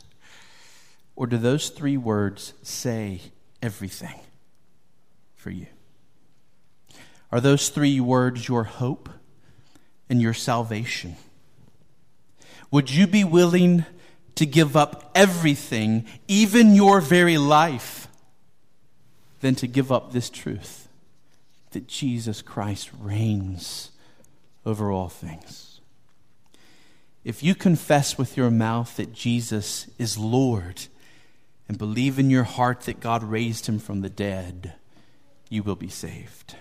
Or 1.17 1.27
do 1.27 1.37
those 1.37 1.69
three 1.69 1.97
words 1.97 2.55
say 2.63 3.21
everything 3.61 4.21
for 5.35 5.51
you? 5.51 5.67
Are 7.31 7.41
those 7.41 7.69
three 7.69 8.01
words 8.01 8.49
your 8.49 8.65
hope 8.65 9.09
and 10.09 10.23
your 10.23 10.33
salvation? 10.33 11.17
Would 12.71 12.91
you 12.91 13.07
be 13.07 13.25
willing 13.25 13.85
to 14.39 14.47
give 14.47 14.77
up 14.77 15.11
everything, 15.17 16.07
even 16.29 16.77
your 16.77 17.01
very 17.01 17.37
life, 17.37 18.07
than 19.41 19.57
to 19.57 19.67
give 19.67 19.91
up 19.91 20.13
this 20.13 20.31
truth 20.31 20.87
that 21.73 21.89
Jesus 21.89 22.41
Christ 22.41 22.89
reigns 23.01 23.91
over 24.65 24.93
all 24.93 25.09
things. 25.09 25.81
If 27.25 27.43
you 27.43 27.57
confess 27.57 28.17
with 28.17 28.37
your 28.37 28.49
mouth 28.49 28.97
that 28.97 29.13
Jesus 29.13 29.89
is 29.99 30.17
Lord 30.17 30.87
and 31.67 31.77
believe 31.77 32.21
in 32.21 32.31
your 32.31 32.45
heart 32.45 32.83
that 32.83 33.01
God 33.01 33.25
raised 33.25 33.67
him 33.67 33.81
from 33.81 34.03
the 34.03 34.09
dead, 34.09 34.75
you 35.49 35.65
will 35.65 35.75
be 35.75 35.89
saved. 35.89 36.55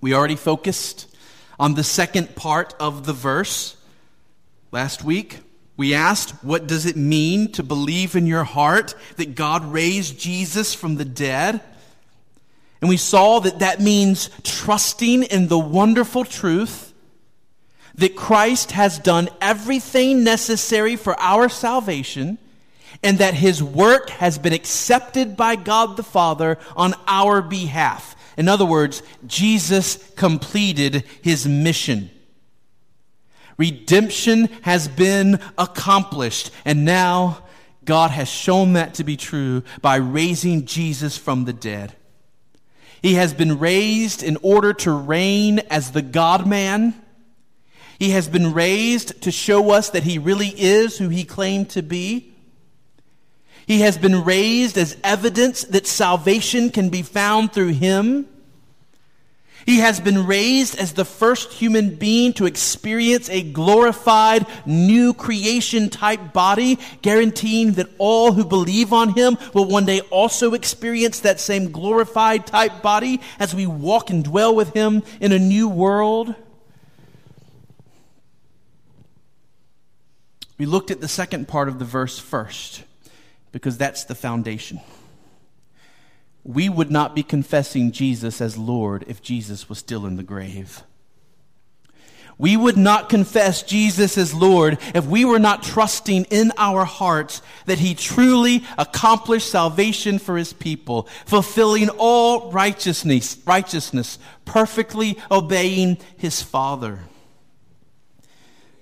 We 0.00 0.14
already 0.14 0.34
focused 0.34 1.14
on 1.58 1.74
the 1.74 1.84
second 1.84 2.36
part 2.36 2.74
of 2.80 3.04
the 3.04 3.12
verse 3.12 3.76
last 4.72 5.04
week. 5.04 5.40
We 5.80 5.94
asked, 5.94 6.32
what 6.44 6.66
does 6.66 6.84
it 6.84 6.94
mean 6.94 7.52
to 7.52 7.62
believe 7.62 8.14
in 8.14 8.26
your 8.26 8.44
heart 8.44 8.94
that 9.16 9.34
God 9.34 9.72
raised 9.72 10.20
Jesus 10.20 10.74
from 10.74 10.96
the 10.96 11.06
dead? 11.06 11.58
And 12.82 12.90
we 12.90 12.98
saw 12.98 13.38
that 13.40 13.60
that 13.60 13.80
means 13.80 14.28
trusting 14.44 15.22
in 15.22 15.48
the 15.48 15.58
wonderful 15.58 16.26
truth 16.26 16.92
that 17.94 18.14
Christ 18.14 18.72
has 18.72 18.98
done 18.98 19.30
everything 19.40 20.22
necessary 20.22 20.96
for 20.96 21.18
our 21.18 21.48
salvation 21.48 22.36
and 23.02 23.16
that 23.16 23.32
his 23.32 23.62
work 23.62 24.10
has 24.10 24.38
been 24.38 24.52
accepted 24.52 25.34
by 25.34 25.56
God 25.56 25.96
the 25.96 26.02
Father 26.02 26.58
on 26.76 26.92
our 27.06 27.40
behalf. 27.40 28.14
In 28.36 28.50
other 28.50 28.66
words, 28.66 29.02
Jesus 29.26 29.96
completed 30.10 31.04
his 31.22 31.48
mission. 31.48 32.10
Redemption 33.60 34.48
has 34.62 34.88
been 34.88 35.38
accomplished. 35.58 36.50
And 36.64 36.86
now 36.86 37.44
God 37.84 38.10
has 38.10 38.26
shown 38.26 38.72
that 38.72 38.94
to 38.94 39.04
be 39.04 39.18
true 39.18 39.62
by 39.82 39.96
raising 39.96 40.64
Jesus 40.64 41.18
from 41.18 41.44
the 41.44 41.52
dead. 41.52 41.94
He 43.02 43.14
has 43.14 43.34
been 43.34 43.58
raised 43.58 44.22
in 44.22 44.38
order 44.40 44.72
to 44.72 44.90
reign 44.90 45.58
as 45.68 45.90
the 45.90 46.00
God 46.00 46.46
man. 46.46 46.94
He 47.98 48.12
has 48.12 48.28
been 48.28 48.54
raised 48.54 49.20
to 49.24 49.30
show 49.30 49.72
us 49.72 49.90
that 49.90 50.04
he 50.04 50.16
really 50.16 50.54
is 50.58 50.96
who 50.96 51.10
he 51.10 51.24
claimed 51.24 51.68
to 51.70 51.82
be. 51.82 52.32
He 53.66 53.80
has 53.82 53.98
been 53.98 54.24
raised 54.24 54.78
as 54.78 54.96
evidence 55.04 55.64
that 55.64 55.86
salvation 55.86 56.70
can 56.70 56.88
be 56.88 57.02
found 57.02 57.52
through 57.52 57.74
him. 57.74 58.26
He 59.66 59.78
has 59.78 60.00
been 60.00 60.26
raised 60.26 60.78
as 60.78 60.92
the 60.92 61.04
first 61.04 61.52
human 61.52 61.94
being 61.94 62.32
to 62.34 62.46
experience 62.46 63.28
a 63.28 63.42
glorified 63.42 64.46
new 64.66 65.14
creation 65.14 65.90
type 65.90 66.32
body, 66.32 66.78
guaranteeing 67.02 67.72
that 67.72 67.88
all 67.98 68.32
who 68.32 68.44
believe 68.44 68.92
on 68.92 69.10
him 69.10 69.36
will 69.54 69.66
one 69.66 69.84
day 69.84 70.00
also 70.10 70.54
experience 70.54 71.20
that 71.20 71.40
same 71.40 71.70
glorified 71.70 72.46
type 72.46 72.82
body 72.82 73.20
as 73.38 73.54
we 73.54 73.66
walk 73.66 74.10
and 74.10 74.24
dwell 74.24 74.54
with 74.54 74.72
him 74.72 75.02
in 75.20 75.32
a 75.32 75.38
new 75.38 75.68
world. 75.68 76.34
We 80.58 80.66
looked 80.66 80.90
at 80.90 81.00
the 81.00 81.08
second 81.08 81.48
part 81.48 81.68
of 81.68 81.78
the 81.78 81.84
verse 81.84 82.18
first 82.18 82.84
because 83.52 83.78
that's 83.78 84.04
the 84.04 84.14
foundation 84.14 84.80
we 86.44 86.68
would 86.68 86.90
not 86.90 87.14
be 87.14 87.22
confessing 87.22 87.92
Jesus 87.92 88.40
as 88.40 88.56
Lord 88.56 89.04
if 89.06 89.22
Jesus 89.22 89.68
was 89.68 89.78
still 89.78 90.06
in 90.06 90.16
the 90.16 90.22
grave. 90.22 90.82
We 92.38 92.56
would 92.56 92.78
not 92.78 93.10
confess 93.10 93.62
Jesus 93.62 94.16
as 94.16 94.32
Lord 94.32 94.78
if 94.94 95.04
we 95.04 95.26
were 95.26 95.38
not 95.38 95.62
trusting 95.62 96.24
in 96.30 96.52
our 96.56 96.86
hearts 96.86 97.42
that 97.66 97.80
He 97.80 97.94
truly 97.94 98.64
accomplished 98.78 99.50
salvation 99.50 100.18
for 100.18 100.38
His 100.38 100.54
people, 100.54 101.06
fulfilling 101.26 101.90
all 101.90 102.50
righteousness, 102.50 103.36
righteousness, 103.44 104.18
perfectly 104.46 105.18
obeying 105.30 105.98
His 106.16 106.40
Father. 106.40 107.00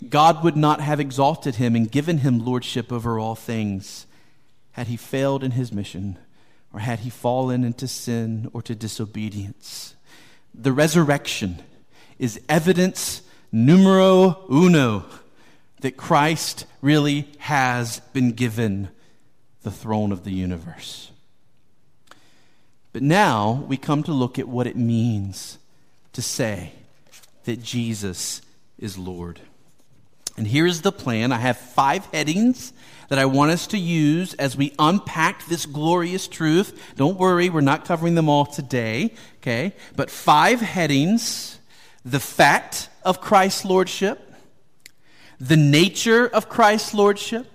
God 0.09 0.45
would 0.45 0.57
not 0.57 0.81
have 0.81 1.01
exalted 1.01 1.57
Him 1.57 1.75
and 1.75 1.91
given 1.91 2.19
Him 2.19 2.45
lordship 2.45 2.93
over 2.93 3.19
all 3.19 3.35
things 3.35 4.07
had 4.73 4.87
He 4.87 4.97
failed 4.97 5.43
in 5.43 5.51
His 5.51 5.73
mission 5.73 6.17
or 6.73 6.81
had 6.81 7.01
He 7.01 7.11
fallen 7.11 7.65
into 7.65 7.89
sin 7.89 8.51
or 8.53 8.63
to 8.63 8.75
disobedience. 8.75 9.95
The 10.55 10.73
resurrection 10.73 11.63
is 12.19 12.41
evidence 12.49 13.23
numero 13.53 14.45
uno 14.51 15.05
that 15.81 15.97
Christ 15.97 16.67
really 16.81 17.29
has 17.39 18.01
been 18.13 18.33
given 18.33 18.89
the 19.63 19.71
throne 19.71 20.13
of 20.13 20.25
the 20.25 20.33
universe. 20.33 21.11
But 22.93 23.03
now 23.03 23.65
we 23.69 23.77
come 23.77 24.03
to 24.05 24.13
look 24.13 24.39
at 24.39 24.49
what 24.49 24.67
it 24.67 24.77
means 24.77 25.59
to 26.13 26.23
say 26.23 26.73
that 27.45 27.63
Jesus 27.63 28.43
is 28.79 28.99
Lord. 28.99 29.41
And 30.37 30.47
here 30.47 30.67
is 30.67 30.83
the 30.83 30.93
plan. 30.93 31.33
I 31.33 31.39
have 31.39 31.59
five 31.59 32.07
headings 32.07 32.73
that 33.09 33.19
I 33.19 33.25
want 33.25 33.51
us 33.51 33.67
to 33.69 33.79
use 33.79 34.35
as 34.35 34.57
we 34.57 34.75
unpack 34.79 35.47
this 35.47 35.67
glorious 35.67 36.29
truth. 36.29 36.95
Don't 36.97 37.19
worry, 37.19 37.49
we're 37.49 37.61
not 37.61 37.85
covering 37.85 38.15
them 38.15 38.29
all 38.29 38.47
today, 38.47 39.15
okay? 39.39 39.75
But 39.97 40.11
five 40.11 40.61
headings 40.61 41.59
the 42.05 42.21
fact 42.21 42.89
of 43.03 43.21
Christ's 43.21 43.65
lordship, 43.65 44.33
the 45.39 45.57
nature 45.57 46.27
of 46.27 46.49
Christ's 46.49 46.95
lordship, 46.95 47.47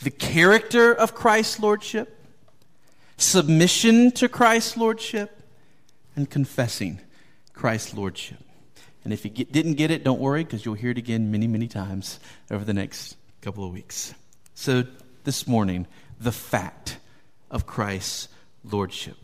the 0.00 0.10
character 0.10 0.94
of 0.94 1.14
Christ's 1.14 1.58
lordship, 1.58 2.24
submission 3.16 4.12
to 4.12 4.28
Christ's 4.28 4.76
lordship, 4.76 5.42
and 6.14 6.30
confessing 6.30 7.00
Christ's 7.52 7.94
lordship. 7.94 8.38
And 9.04 9.12
if 9.12 9.24
you 9.24 9.30
get, 9.30 9.50
didn't 9.50 9.74
get 9.74 9.90
it, 9.90 10.04
don't 10.04 10.20
worry 10.20 10.44
because 10.44 10.64
you'll 10.64 10.74
hear 10.74 10.90
it 10.90 10.98
again 10.98 11.30
many, 11.30 11.46
many 11.46 11.66
times 11.66 12.20
over 12.50 12.64
the 12.64 12.74
next 12.74 13.16
couple 13.40 13.64
of 13.64 13.72
weeks. 13.72 14.14
So, 14.60 14.82
this 15.22 15.46
morning, 15.46 15.86
the 16.20 16.32
fact 16.32 16.98
of 17.48 17.64
Christ's 17.64 18.26
lordship. 18.64 19.16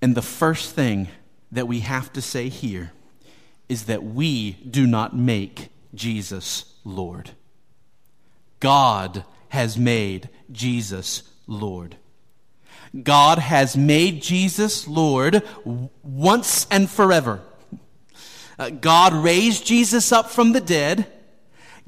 And 0.00 0.14
the 0.14 0.22
first 0.22 0.74
thing 0.74 1.08
that 1.52 1.68
we 1.68 1.80
have 1.80 2.10
to 2.14 2.22
say 2.22 2.48
here 2.48 2.92
is 3.68 3.84
that 3.84 4.02
we 4.02 4.52
do 4.52 4.86
not 4.86 5.14
make 5.14 5.68
Jesus 5.94 6.72
Lord. 6.84 7.32
God 8.60 9.26
has 9.50 9.76
made 9.76 10.30
Jesus 10.50 11.22
Lord. 11.46 11.96
God 13.02 13.38
has 13.38 13.76
made 13.76 14.22
Jesus 14.22 14.88
Lord 14.88 15.42
once 16.02 16.66
and 16.70 16.88
forever. 16.88 17.42
Uh, 18.58 18.70
God 18.70 19.12
raised 19.12 19.66
Jesus 19.66 20.12
up 20.12 20.30
from 20.30 20.52
the 20.52 20.62
dead 20.62 21.06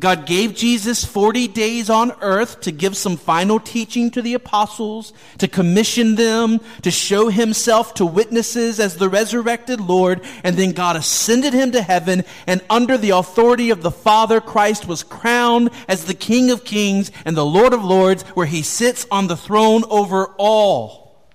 God 0.00 0.26
gave 0.26 0.54
Jesus 0.54 1.04
40 1.04 1.49
days 1.49 1.90
on 1.90 2.12
earth 2.20 2.62
to 2.62 2.72
give 2.72 2.96
some 2.96 3.16
final 3.16 3.61
teaching 3.61 4.11
to 4.12 4.22
the 4.22 4.34
apostles, 4.34 5.12
to 5.38 5.46
commission 5.46 6.14
them, 6.14 6.61
to 6.82 6.90
show 6.90 7.28
himself 7.28 7.94
to 7.94 8.06
witnesses 8.06 8.80
as 8.80 8.96
the 8.96 9.08
resurrected 9.08 9.80
Lord, 9.80 10.22
and 10.42 10.56
then 10.56 10.72
God 10.72 10.96
ascended 10.96 11.52
him 11.52 11.72
to 11.72 11.82
heaven, 11.82 12.25
and 12.46 12.62
under 12.70 12.96
the 12.96 13.11
authority 13.11 13.70
of 13.70 13.82
the 13.82 13.90
Father, 13.90 14.40
Christ 14.40 14.88
was 14.88 15.02
crowned 15.02 15.70
as 15.88 16.04
the 16.04 16.14
King 16.14 16.50
of 16.50 16.64
kings 16.64 17.12
and 17.25 17.36
the 17.36 17.47
Lord 17.47 17.73
of 17.73 17.84
lords, 17.84 18.23
where 18.34 18.47
he 18.47 18.62
sits 18.62 19.06
on 19.10 19.26
the 19.26 19.36
throne 19.36 19.84
over 19.90 20.26
all. 20.38 21.28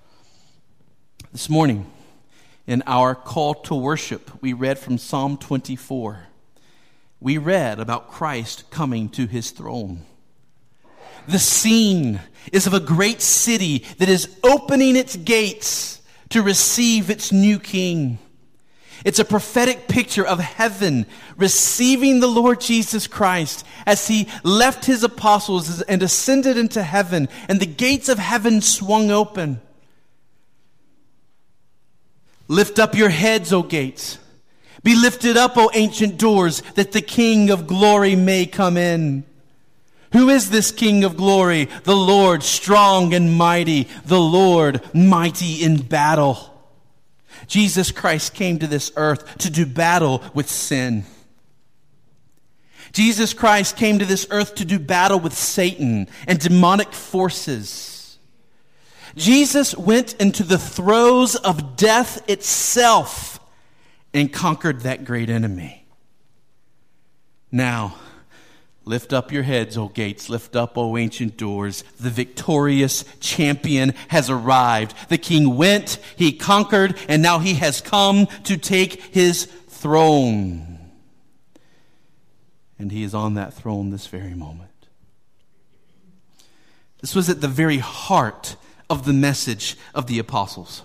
This 1.32 1.48
morning, 1.48 1.90
in 2.66 2.82
our 2.86 3.14
call 3.14 3.54
to 3.54 3.74
worship, 3.74 4.30
we 4.42 4.52
read 4.52 4.78
from 4.78 4.98
Psalm 4.98 5.36
24 5.38 6.27
we 7.20 7.38
read 7.38 7.80
about 7.80 8.10
Christ 8.10 8.70
coming 8.70 9.08
to 9.10 9.26
his 9.26 9.50
throne. 9.50 10.04
The 11.26 11.38
scene 11.38 12.20
is 12.52 12.66
of 12.66 12.74
a 12.74 12.80
great 12.80 13.20
city 13.20 13.84
that 13.98 14.08
is 14.08 14.36
opening 14.42 14.96
its 14.96 15.16
gates 15.16 16.00
to 16.30 16.42
receive 16.42 17.10
its 17.10 17.32
new 17.32 17.58
king. 17.58 18.18
It's 19.04 19.18
a 19.18 19.24
prophetic 19.24 19.88
picture 19.88 20.26
of 20.26 20.40
heaven 20.40 21.06
receiving 21.36 22.20
the 22.20 22.26
Lord 22.26 22.60
Jesus 22.60 23.06
Christ 23.06 23.64
as 23.86 24.08
he 24.08 24.28
left 24.42 24.86
his 24.86 25.04
apostles 25.04 25.82
and 25.82 26.02
ascended 26.02 26.56
into 26.56 26.82
heaven, 26.82 27.28
and 27.48 27.60
the 27.60 27.66
gates 27.66 28.08
of 28.08 28.18
heaven 28.18 28.60
swung 28.60 29.10
open. 29.10 29.60
Lift 32.48 32.78
up 32.78 32.94
your 32.96 33.10
heads, 33.10 33.52
O 33.52 33.62
gates 33.62 34.18
be 34.82 34.94
lifted 34.94 35.36
up, 35.36 35.56
O 35.56 35.70
ancient 35.74 36.18
doors, 36.18 36.62
that 36.74 36.92
the 36.92 37.02
King 37.02 37.50
of 37.50 37.66
glory 37.66 38.14
may 38.14 38.46
come 38.46 38.76
in. 38.76 39.24
Who 40.12 40.30
is 40.30 40.50
this 40.50 40.70
King 40.70 41.04
of 41.04 41.16
glory? 41.16 41.68
The 41.84 41.96
Lord 41.96 42.42
strong 42.42 43.12
and 43.12 43.34
mighty, 43.34 43.88
the 44.04 44.20
Lord 44.20 44.82
mighty 44.94 45.62
in 45.62 45.82
battle. 45.82 46.54
Jesus 47.46 47.90
Christ 47.90 48.34
came 48.34 48.58
to 48.58 48.66
this 48.66 48.92
earth 48.96 49.38
to 49.38 49.50
do 49.50 49.66
battle 49.66 50.22
with 50.34 50.48
sin. 50.48 51.04
Jesus 52.92 53.34
Christ 53.34 53.76
came 53.76 53.98
to 53.98 54.06
this 54.06 54.26
earth 54.30 54.54
to 54.56 54.64
do 54.64 54.78
battle 54.78 55.20
with 55.20 55.34
Satan 55.34 56.08
and 56.26 56.38
demonic 56.38 56.92
forces. 56.92 58.18
Jesus 59.14 59.76
went 59.76 60.14
into 60.14 60.42
the 60.42 60.58
throes 60.58 61.36
of 61.36 61.76
death 61.76 62.28
itself 62.30 63.37
and 64.18 64.32
conquered 64.32 64.80
that 64.80 65.04
great 65.04 65.30
enemy. 65.30 65.86
Now, 67.50 67.94
lift 68.84 69.12
up 69.12 69.32
your 69.32 69.42
heads, 69.42 69.76
O 69.76 69.88
gates, 69.88 70.28
lift 70.28 70.56
up, 70.56 70.76
O 70.76 70.96
ancient 70.96 71.36
doors. 71.36 71.84
The 72.00 72.10
victorious 72.10 73.04
champion 73.20 73.94
has 74.08 74.28
arrived. 74.28 74.94
The 75.08 75.18
king 75.18 75.56
went, 75.56 75.98
he 76.16 76.32
conquered, 76.32 76.98
and 77.08 77.22
now 77.22 77.38
he 77.38 77.54
has 77.54 77.80
come 77.80 78.26
to 78.44 78.56
take 78.56 79.02
his 79.14 79.44
throne. 79.68 80.78
And 82.78 82.92
he 82.92 83.02
is 83.02 83.14
on 83.14 83.34
that 83.34 83.54
throne 83.54 83.90
this 83.90 84.06
very 84.06 84.34
moment. 84.34 84.70
This 87.00 87.14
was 87.14 87.28
at 87.28 87.40
the 87.40 87.48
very 87.48 87.78
heart 87.78 88.56
of 88.90 89.04
the 89.04 89.12
message 89.12 89.76
of 89.94 90.06
the 90.06 90.18
apostles. 90.18 90.82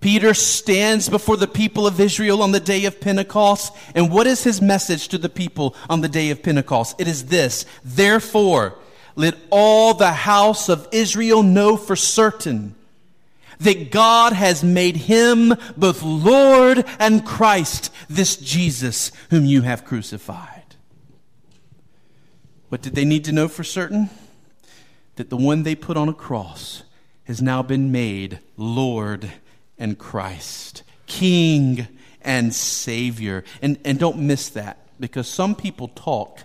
Peter 0.00 0.34
stands 0.34 1.08
before 1.08 1.36
the 1.36 1.46
people 1.46 1.86
of 1.86 2.00
Israel 2.00 2.42
on 2.42 2.52
the 2.52 2.60
day 2.60 2.84
of 2.84 3.00
Pentecost. 3.00 3.74
And 3.94 4.10
what 4.10 4.26
is 4.26 4.44
his 4.44 4.60
message 4.60 5.08
to 5.08 5.18
the 5.18 5.28
people 5.28 5.74
on 5.88 6.00
the 6.00 6.08
day 6.08 6.30
of 6.30 6.42
Pentecost? 6.42 7.00
It 7.00 7.08
is 7.08 7.26
this 7.26 7.64
Therefore, 7.84 8.78
let 9.14 9.34
all 9.50 9.94
the 9.94 10.12
house 10.12 10.68
of 10.68 10.86
Israel 10.92 11.42
know 11.42 11.76
for 11.76 11.96
certain 11.96 12.74
that 13.58 13.90
God 13.90 14.34
has 14.34 14.62
made 14.62 14.96
him 14.96 15.54
both 15.76 16.02
Lord 16.02 16.84
and 16.98 17.24
Christ, 17.24 17.90
this 18.08 18.36
Jesus 18.36 19.10
whom 19.30 19.46
you 19.46 19.62
have 19.62 19.84
crucified. 19.84 20.76
What 22.68 22.82
did 22.82 22.94
they 22.94 23.04
need 23.04 23.24
to 23.24 23.32
know 23.32 23.48
for 23.48 23.64
certain? 23.64 24.10
That 25.14 25.30
the 25.30 25.36
one 25.36 25.62
they 25.62 25.74
put 25.74 25.96
on 25.96 26.08
a 26.10 26.14
cross 26.14 26.82
has 27.24 27.40
now 27.40 27.62
been 27.62 27.90
made 27.90 28.40
Lord 28.56 29.32
and 29.78 29.98
Christ, 29.98 30.82
King 31.06 31.88
and 32.22 32.54
Savior. 32.54 33.44
And, 33.62 33.78
and 33.84 33.98
don't 33.98 34.18
miss 34.18 34.50
that 34.50 34.78
because 34.98 35.28
some 35.28 35.54
people 35.54 35.88
talk 35.88 36.40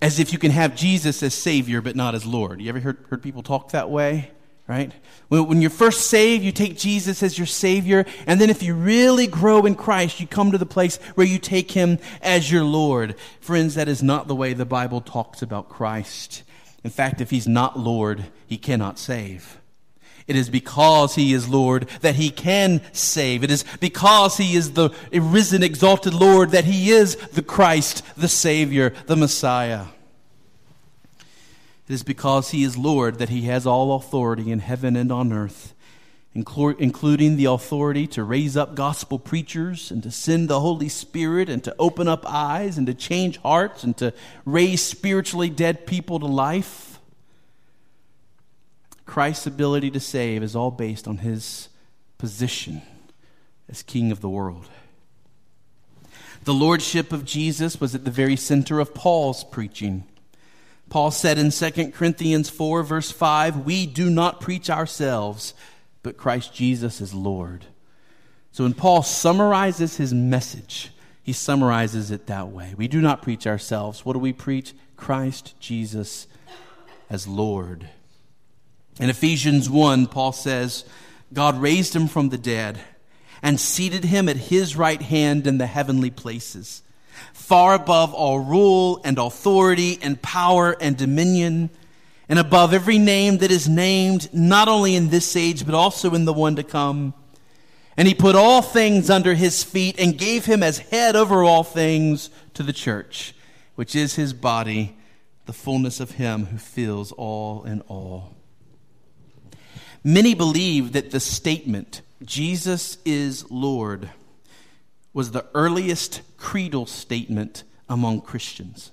as 0.00 0.18
if 0.20 0.32
you 0.32 0.38
can 0.38 0.50
have 0.50 0.76
Jesus 0.76 1.22
as 1.22 1.34
Savior 1.34 1.80
but 1.80 1.96
not 1.96 2.14
as 2.14 2.24
Lord. 2.24 2.60
You 2.60 2.68
ever 2.68 2.80
heard, 2.80 3.04
heard 3.10 3.22
people 3.22 3.42
talk 3.42 3.72
that 3.72 3.90
way? 3.90 4.30
Right? 4.66 4.92
When, 5.28 5.46
when 5.46 5.60
you're 5.62 5.70
first 5.70 6.08
saved, 6.10 6.44
you 6.44 6.52
take 6.52 6.76
Jesus 6.76 7.22
as 7.22 7.38
your 7.38 7.46
Savior. 7.46 8.04
And 8.26 8.38
then 8.38 8.50
if 8.50 8.62
you 8.62 8.74
really 8.74 9.26
grow 9.26 9.64
in 9.64 9.74
Christ, 9.74 10.20
you 10.20 10.26
come 10.26 10.52
to 10.52 10.58
the 10.58 10.66
place 10.66 10.98
where 11.14 11.26
you 11.26 11.38
take 11.38 11.70
Him 11.70 11.98
as 12.20 12.52
your 12.52 12.64
Lord. 12.64 13.14
Friends, 13.40 13.76
that 13.76 13.88
is 13.88 14.02
not 14.02 14.28
the 14.28 14.36
way 14.36 14.52
the 14.52 14.66
Bible 14.66 15.00
talks 15.00 15.40
about 15.40 15.70
Christ. 15.70 16.42
In 16.84 16.90
fact, 16.90 17.22
if 17.22 17.30
He's 17.30 17.48
not 17.48 17.78
Lord, 17.78 18.26
He 18.46 18.58
cannot 18.58 18.98
save. 18.98 19.58
It 20.28 20.36
is 20.36 20.50
because 20.50 21.16
he 21.16 21.32
is 21.32 21.48
Lord 21.48 21.88
that 22.02 22.14
he 22.14 22.30
can 22.30 22.82
save. 22.92 23.42
It 23.42 23.50
is 23.50 23.64
because 23.80 24.36
he 24.36 24.54
is 24.54 24.74
the 24.74 24.90
risen, 25.12 25.62
exalted 25.62 26.14
Lord 26.14 26.50
that 26.50 26.66
he 26.66 26.90
is 26.90 27.16
the 27.16 27.42
Christ, 27.42 28.04
the 28.14 28.28
Savior, 28.28 28.90
the 29.06 29.16
Messiah. 29.16 29.86
It 31.88 31.94
is 31.94 32.02
because 32.02 32.50
he 32.50 32.62
is 32.62 32.76
Lord 32.76 33.18
that 33.18 33.30
he 33.30 33.42
has 33.42 33.66
all 33.66 33.96
authority 33.96 34.50
in 34.52 34.58
heaven 34.58 34.94
and 34.94 35.10
on 35.10 35.32
earth. 35.32 35.74
including 36.34 37.36
the 37.36 37.46
authority 37.46 38.06
to 38.06 38.22
raise 38.22 38.56
up 38.56 38.74
gospel 38.74 39.18
preachers 39.18 39.90
and 39.90 40.02
to 40.02 40.10
send 40.10 40.48
the 40.48 40.60
Holy 40.60 40.88
Spirit 40.88 41.48
and 41.48 41.64
to 41.64 41.74
open 41.78 42.06
up 42.06 42.24
eyes 42.28 42.78
and 42.78 42.86
to 42.86 42.94
change 42.94 43.38
hearts 43.38 43.82
and 43.82 43.96
to 43.96 44.12
raise 44.44 44.82
spiritually 44.82 45.50
dead 45.50 45.86
people 45.86 46.20
to 46.20 46.26
life. 46.26 46.87
Christ's 49.08 49.46
ability 49.46 49.90
to 49.92 50.00
save 50.00 50.42
is 50.42 50.54
all 50.54 50.70
based 50.70 51.08
on 51.08 51.18
his 51.18 51.70
position 52.18 52.82
as 53.66 53.82
King 53.82 54.12
of 54.12 54.20
the 54.20 54.28
world. 54.28 54.68
The 56.44 56.52
lordship 56.52 57.10
of 57.10 57.24
Jesus 57.24 57.80
was 57.80 57.94
at 57.94 58.04
the 58.04 58.10
very 58.10 58.36
center 58.36 58.78
of 58.80 58.94
Paul's 58.94 59.44
preaching. 59.44 60.04
Paul 60.90 61.10
said 61.10 61.38
in 61.38 61.50
2 61.50 61.90
Corinthians 61.92 62.50
4, 62.50 62.82
verse 62.82 63.10
5, 63.10 63.64
We 63.64 63.86
do 63.86 64.10
not 64.10 64.42
preach 64.42 64.68
ourselves, 64.68 65.54
but 66.02 66.18
Christ 66.18 66.52
Jesus 66.52 67.00
is 67.00 67.14
Lord. 67.14 67.64
So 68.52 68.64
when 68.64 68.74
Paul 68.74 69.02
summarizes 69.02 69.96
his 69.96 70.12
message, 70.12 70.92
he 71.22 71.32
summarizes 71.32 72.10
it 72.10 72.26
that 72.26 72.48
way. 72.48 72.74
We 72.76 72.88
do 72.88 73.00
not 73.00 73.22
preach 73.22 73.46
ourselves. 73.46 74.04
What 74.04 74.12
do 74.12 74.18
we 74.18 74.34
preach? 74.34 74.74
Christ 74.98 75.58
Jesus 75.60 76.26
as 77.08 77.26
Lord. 77.26 77.88
In 79.00 79.10
Ephesians 79.10 79.70
1, 79.70 80.08
Paul 80.08 80.32
says, 80.32 80.84
God 81.32 81.60
raised 81.60 81.94
him 81.94 82.08
from 82.08 82.30
the 82.30 82.38
dead 82.38 82.80
and 83.42 83.60
seated 83.60 84.04
him 84.04 84.28
at 84.28 84.36
his 84.36 84.74
right 84.76 85.00
hand 85.00 85.46
in 85.46 85.58
the 85.58 85.66
heavenly 85.66 86.10
places, 86.10 86.82
far 87.32 87.74
above 87.74 88.12
all 88.12 88.40
rule 88.40 89.00
and 89.04 89.18
authority 89.18 89.98
and 90.02 90.20
power 90.20 90.76
and 90.80 90.96
dominion, 90.96 91.70
and 92.28 92.40
above 92.40 92.74
every 92.74 92.98
name 92.98 93.38
that 93.38 93.52
is 93.52 93.68
named, 93.68 94.28
not 94.34 94.66
only 94.66 94.96
in 94.96 95.10
this 95.10 95.36
age, 95.36 95.64
but 95.64 95.74
also 95.74 96.14
in 96.14 96.24
the 96.24 96.32
one 96.32 96.56
to 96.56 96.64
come. 96.64 97.14
And 97.96 98.08
he 98.08 98.14
put 98.14 98.34
all 98.34 98.62
things 98.62 99.10
under 99.10 99.34
his 99.34 99.62
feet 99.62 99.98
and 99.98 100.18
gave 100.18 100.44
him 100.44 100.62
as 100.62 100.78
head 100.78 101.14
over 101.14 101.44
all 101.44 101.64
things 101.64 102.30
to 102.54 102.62
the 102.64 102.72
church, 102.72 103.34
which 103.76 103.94
is 103.94 104.16
his 104.16 104.32
body, 104.32 104.96
the 105.46 105.52
fullness 105.52 106.00
of 106.00 106.12
him 106.12 106.46
who 106.46 106.58
fills 106.58 107.12
all 107.12 107.62
in 107.64 107.80
all. 107.82 108.37
Many 110.08 110.32
believe 110.32 110.92
that 110.92 111.10
the 111.10 111.20
statement, 111.20 112.00
Jesus 112.24 112.96
is 113.04 113.50
Lord, 113.50 114.08
was 115.12 115.32
the 115.32 115.44
earliest 115.52 116.22
creedal 116.38 116.86
statement 116.86 117.62
among 117.90 118.22
Christians. 118.22 118.90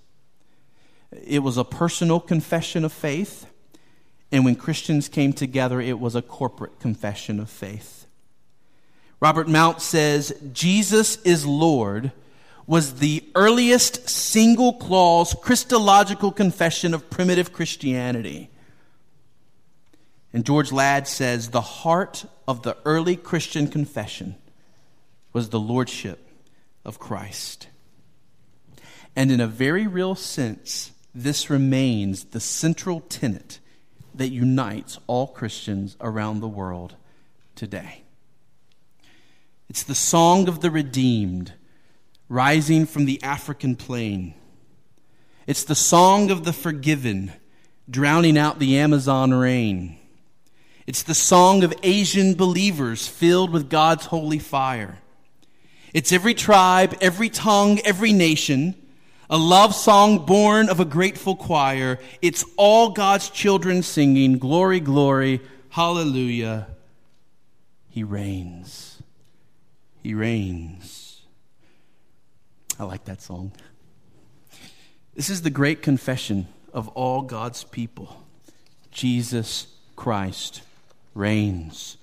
It 1.26 1.40
was 1.40 1.56
a 1.56 1.64
personal 1.64 2.20
confession 2.20 2.84
of 2.84 2.92
faith, 2.92 3.46
and 4.30 4.44
when 4.44 4.58
Christians 4.58 5.08
came 5.08 5.32
together, 5.32 5.80
it 5.80 6.02
was 6.02 6.16
a 6.16 6.22
corporate 6.22 6.82
confession 6.82 7.40
of 7.40 7.50
faith. 7.50 8.08
Robert 9.22 9.48
Mounce 9.48 9.86
says, 9.86 10.38
Jesus 10.52 11.16
is 11.22 11.46
Lord 11.46 12.12
was 12.68 12.96
the 12.96 13.24
earliest 13.36 14.10
single 14.10 14.74
clause 14.74 15.34
Christological 15.42 16.34
confession 16.34 16.94
of 16.94 17.10
primitive 17.10 17.54
Christianity. 17.54 18.50
And 20.36 20.46
George 20.46 20.74
Ladd 20.74 21.08
says 21.08 21.52
the 21.52 21.62
heart 21.62 22.26
of 22.46 22.62
the 22.62 22.76
early 22.84 23.16
Christian 23.16 23.70
confession 23.70 24.36
was 25.32 25.48
the 25.48 25.62
lordship 25.62 26.28
of 26.84 27.00
Christ. 27.00 27.70
And 29.16 29.32
in 29.32 29.40
a 29.40 29.48
very 29.48 29.88
real 29.88 30.14
sense, 30.14 30.92
this 31.14 31.50
remains 31.50 32.26
the 32.26 32.42
central 32.42 33.00
tenet 33.00 33.62
that 34.14 34.28
unites 34.28 35.00
all 35.08 35.28
Christians 35.28 35.96
around 36.02 36.42
the 36.42 36.50
world 36.50 36.96
today. 37.56 38.04
It's 39.70 39.84
the 39.84 39.96
song 39.96 40.50
of 40.50 40.60
the 40.60 40.70
redeemed 40.70 41.54
rising 42.28 42.86
from 42.86 43.06
the 43.06 43.24
African 43.24 43.78
plain. 43.78 44.34
It's 45.48 45.64
the 45.64 45.76
song 45.76 46.30
of 46.30 46.44
the 46.44 46.52
forgiven 46.52 47.32
drowning 47.90 48.38
out 48.38 48.60
the 48.60 48.78
Amazon 48.78 49.34
rain. 49.34 50.00
It's 50.88 51.02
the 51.02 51.16
song 51.16 51.64
of 51.64 51.74
Asian 51.82 52.36
believers 52.36 53.08
filled 53.08 53.50
with 53.50 53.70
God's 53.70 54.06
holy 54.06 54.38
fire. 54.38 55.00
It's 55.94 56.12
every 56.12 56.36
tribe, 56.36 56.96
every 57.02 57.30
tongue, 57.30 57.80
every 57.80 58.14
nation, 58.14 58.76
a 59.28 59.38
love 59.38 59.74
song 59.74 60.26
born 60.26 60.70
of 60.70 60.80
a 60.80 60.86
grateful 60.86 61.36
choir. 61.36 62.00
It's 62.22 62.46
all 62.56 62.90
God's 62.92 63.30
children 63.30 63.82
singing, 63.82 64.38
Glory, 64.38 64.80
glory, 64.80 65.42
hallelujah. 65.70 66.68
He 67.90 68.04
reigns. 68.04 69.02
He 70.04 70.14
reigns. 70.14 71.22
I 72.80 72.84
like 72.84 73.06
that 73.06 73.22
song. 73.22 73.54
This 75.16 75.30
is 75.32 75.42
the 75.42 75.50
great 75.50 75.82
confession 75.82 76.48
of 76.74 76.90
all 76.90 77.22
God's 77.22 77.64
people 77.64 78.22
Jesus 78.92 79.68
Christ 79.96 80.62
reigns. 81.16 81.98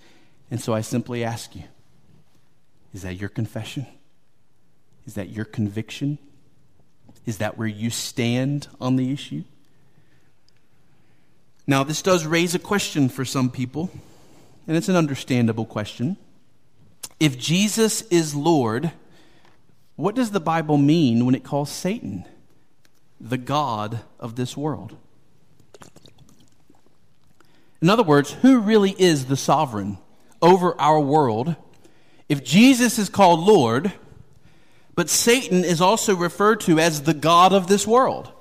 And 0.50 0.60
so 0.60 0.74
I 0.74 0.80
simply 0.80 1.22
ask 1.22 1.54
you 1.54 1.62
is 2.92 3.02
that 3.02 3.14
your 3.14 3.28
confession? 3.28 3.86
Is 5.06 5.14
that 5.14 5.30
your 5.30 5.44
conviction? 5.44 6.18
Is 7.24 7.38
that 7.38 7.56
where 7.56 7.68
you 7.68 7.90
stand 7.90 8.68
on 8.80 8.96
the 8.96 9.12
issue? 9.12 9.44
Now, 11.66 11.84
this 11.84 12.02
does 12.02 12.26
raise 12.26 12.54
a 12.54 12.58
question 12.58 13.08
for 13.08 13.24
some 13.24 13.48
people, 13.48 13.90
and 14.66 14.76
it's 14.76 14.88
an 14.88 14.96
understandable 14.96 15.64
question. 15.64 16.16
If 17.20 17.38
Jesus 17.38 18.02
is 18.02 18.34
Lord, 18.34 18.90
what 19.94 20.16
does 20.16 20.32
the 20.32 20.40
Bible 20.40 20.76
mean 20.76 21.24
when 21.24 21.36
it 21.36 21.44
calls 21.44 21.70
Satan 21.70 22.26
the 23.20 23.38
God 23.38 24.00
of 24.18 24.34
this 24.34 24.56
world? 24.56 24.96
In 27.82 27.90
other 27.90 28.04
words, 28.04 28.32
who 28.32 28.60
really 28.60 28.94
is 28.96 29.26
the 29.26 29.36
sovereign 29.36 29.98
over 30.40 30.80
our 30.80 31.00
world? 31.00 31.56
If 32.28 32.44
Jesus 32.44 32.98
is 32.98 33.08
called 33.08 33.40
Lord, 33.40 33.92
but 34.94 35.10
Satan 35.10 35.64
is 35.64 35.80
also 35.80 36.14
referred 36.14 36.60
to 36.60 36.78
as 36.78 37.02
the 37.02 37.12
God 37.12 37.52
of 37.52 37.66
this 37.66 37.86
world. 37.86 38.32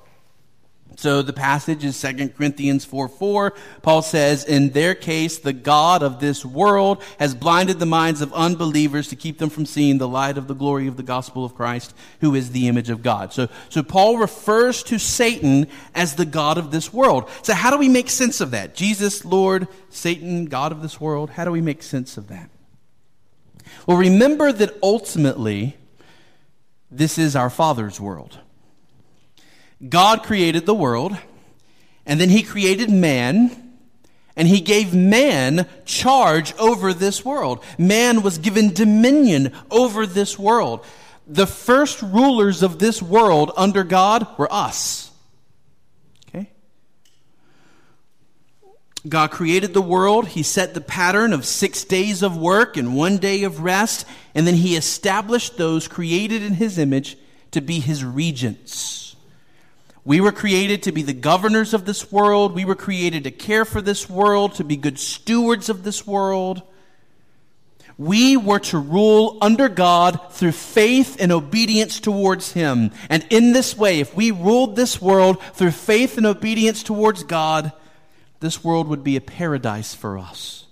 So 0.96 1.22
the 1.22 1.32
passage 1.32 1.84
is 1.84 2.00
2 2.00 2.30
Corinthians 2.30 2.84
4 2.84 3.08
4. 3.08 3.54
Paul 3.82 4.02
says, 4.02 4.44
In 4.44 4.70
their 4.70 4.94
case, 4.94 5.38
the 5.38 5.52
God 5.52 6.02
of 6.02 6.20
this 6.20 6.44
world 6.44 7.02
has 7.18 7.34
blinded 7.34 7.78
the 7.78 7.86
minds 7.86 8.20
of 8.20 8.32
unbelievers 8.32 9.08
to 9.08 9.16
keep 9.16 9.38
them 9.38 9.50
from 9.50 9.66
seeing 9.66 9.98
the 9.98 10.08
light 10.08 10.38
of 10.38 10.48
the 10.48 10.54
glory 10.54 10.86
of 10.86 10.96
the 10.96 11.02
gospel 11.02 11.44
of 11.44 11.54
Christ, 11.54 11.94
who 12.20 12.34
is 12.34 12.50
the 12.50 12.68
image 12.68 12.90
of 12.90 13.02
God. 13.02 13.32
So, 13.32 13.48
so 13.68 13.82
Paul 13.82 14.18
refers 14.18 14.82
to 14.84 14.98
Satan 14.98 15.66
as 15.94 16.14
the 16.14 16.26
God 16.26 16.58
of 16.58 16.70
this 16.70 16.92
world. 16.92 17.28
So 17.42 17.54
how 17.54 17.70
do 17.70 17.78
we 17.78 17.88
make 17.88 18.10
sense 18.10 18.40
of 18.40 18.50
that? 18.52 18.74
Jesus, 18.74 19.24
Lord, 19.24 19.68
Satan, 19.90 20.46
God 20.46 20.72
of 20.72 20.82
this 20.82 21.00
world. 21.00 21.30
How 21.30 21.44
do 21.44 21.50
we 21.50 21.60
make 21.60 21.82
sense 21.82 22.16
of 22.16 22.28
that? 22.28 22.50
Well, 23.86 23.96
remember 23.96 24.52
that 24.52 24.78
ultimately, 24.82 25.76
this 26.90 27.18
is 27.18 27.34
our 27.34 27.50
Father's 27.50 28.00
world. 28.00 28.38
God 29.88 30.22
created 30.22 30.64
the 30.64 30.74
world, 30.74 31.16
and 32.06 32.20
then 32.20 32.28
he 32.28 32.42
created 32.42 32.90
man, 32.90 33.74
and 34.36 34.46
he 34.46 34.60
gave 34.60 34.94
man 34.94 35.66
charge 35.84 36.54
over 36.56 36.92
this 36.92 37.24
world. 37.24 37.64
Man 37.78 38.22
was 38.22 38.38
given 38.38 38.72
dominion 38.72 39.52
over 39.70 40.06
this 40.06 40.38
world. 40.38 40.84
The 41.26 41.46
first 41.46 42.00
rulers 42.02 42.62
of 42.62 42.78
this 42.78 43.02
world 43.02 43.52
under 43.56 43.84
God 43.84 44.26
were 44.38 44.52
us. 44.52 45.10
Okay? 46.28 46.50
God 49.08 49.30
created 49.30 49.74
the 49.74 49.82
world. 49.82 50.28
He 50.28 50.42
set 50.42 50.74
the 50.74 50.80
pattern 50.80 51.32
of 51.32 51.44
six 51.44 51.84
days 51.84 52.22
of 52.22 52.36
work 52.36 52.76
and 52.76 52.96
one 52.96 53.18
day 53.18 53.42
of 53.42 53.60
rest, 53.60 54.06
and 54.34 54.46
then 54.46 54.54
he 54.54 54.76
established 54.76 55.56
those 55.56 55.88
created 55.88 56.42
in 56.42 56.54
his 56.54 56.78
image 56.78 57.16
to 57.50 57.60
be 57.60 57.80
his 57.80 58.04
regents. 58.04 59.11
We 60.04 60.20
were 60.20 60.32
created 60.32 60.82
to 60.84 60.92
be 60.92 61.02
the 61.02 61.12
governors 61.12 61.74
of 61.74 61.84
this 61.84 62.10
world. 62.10 62.54
We 62.54 62.64
were 62.64 62.74
created 62.74 63.24
to 63.24 63.30
care 63.30 63.64
for 63.64 63.80
this 63.80 64.10
world, 64.10 64.54
to 64.54 64.64
be 64.64 64.76
good 64.76 64.98
stewards 64.98 65.68
of 65.68 65.84
this 65.84 66.06
world. 66.06 66.62
We 67.98 68.36
were 68.36 68.58
to 68.58 68.78
rule 68.78 69.38
under 69.40 69.68
God 69.68 70.32
through 70.32 70.52
faith 70.52 71.18
and 71.20 71.30
obedience 71.30 72.00
towards 72.00 72.52
Him. 72.52 72.90
And 73.08 73.24
in 73.30 73.52
this 73.52 73.76
way, 73.76 74.00
if 74.00 74.14
we 74.14 74.32
ruled 74.32 74.74
this 74.74 75.00
world 75.00 75.40
through 75.54 75.70
faith 75.70 76.16
and 76.16 76.26
obedience 76.26 76.82
towards 76.82 77.22
God, 77.22 77.72
this 78.40 78.64
world 78.64 78.88
would 78.88 79.04
be 79.04 79.16
a 79.16 79.20
paradise 79.20 79.94
for 79.94 80.18
us. 80.18 80.64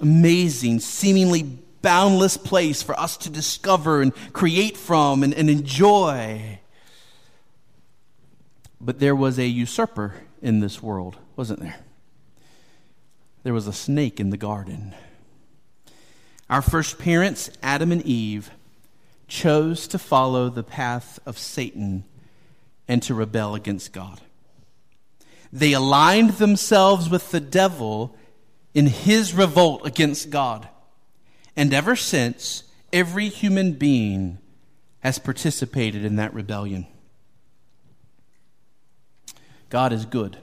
Amazing, 0.00 0.80
seemingly 0.80 1.42
boundless 1.82 2.38
place 2.38 2.82
for 2.82 2.98
us 2.98 3.18
to 3.18 3.30
discover 3.30 4.00
and 4.00 4.14
create 4.32 4.78
from 4.78 5.22
and, 5.22 5.34
and 5.34 5.50
enjoy. 5.50 6.58
But 8.80 8.98
there 8.98 9.16
was 9.16 9.38
a 9.38 9.46
usurper 9.46 10.14
in 10.42 10.60
this 10.60 10.82
world, 10.82 11.16
wasn't 11.34 11.60
there? 11.60 11.78
There 13.42 13.54
was 13.54 13.66
a 13.66 13.72
snake 13.72 14.20
in 14.20 14.30
the 14.30 14.36
garden. 14.36 14.94
Our 16.50 16.62
first 16.62 16.98
parents, 16.98 17.50
Adam 17.62 17.90
and 17.90 18.02
Eve, 18.02 18.50
chose 19.28 19.88
to 19.88 19.98
follow 19.98 20.48
the 20.48 20.62
path 20.62 21.18
of 21.26 21.38
Satan 21.38 22.04
and 22.86 23.02
to 23.02 23.14
rebel 23.14 23.54
against 23.54 23.92
God. 23.92 24.20
They 25.52 25.72
aligned 25.72 26.34
themselves 26.34 27.08
with 27.08 27.30
the 27.30 27.40
devil 27.40 28.16
in 28.74 28.86
his 28.86 29.32
revolt 29.32 29.86
against 29.86 30.30
God. 30.30 30.68
And 31.56 31.72
ever 31.72 31.96
since, 31.96 32.64
every 32.92 33.28
human 33.28 33.72
being 33.72 34.38
has 35.00 35.18
participated 35.18 36.04
in 36.04 36.16
that 36.16 36.34
rebellion. 36.34 36.86
God 39.68 39.92
is 39.92 40.06
good. 40.06 40.36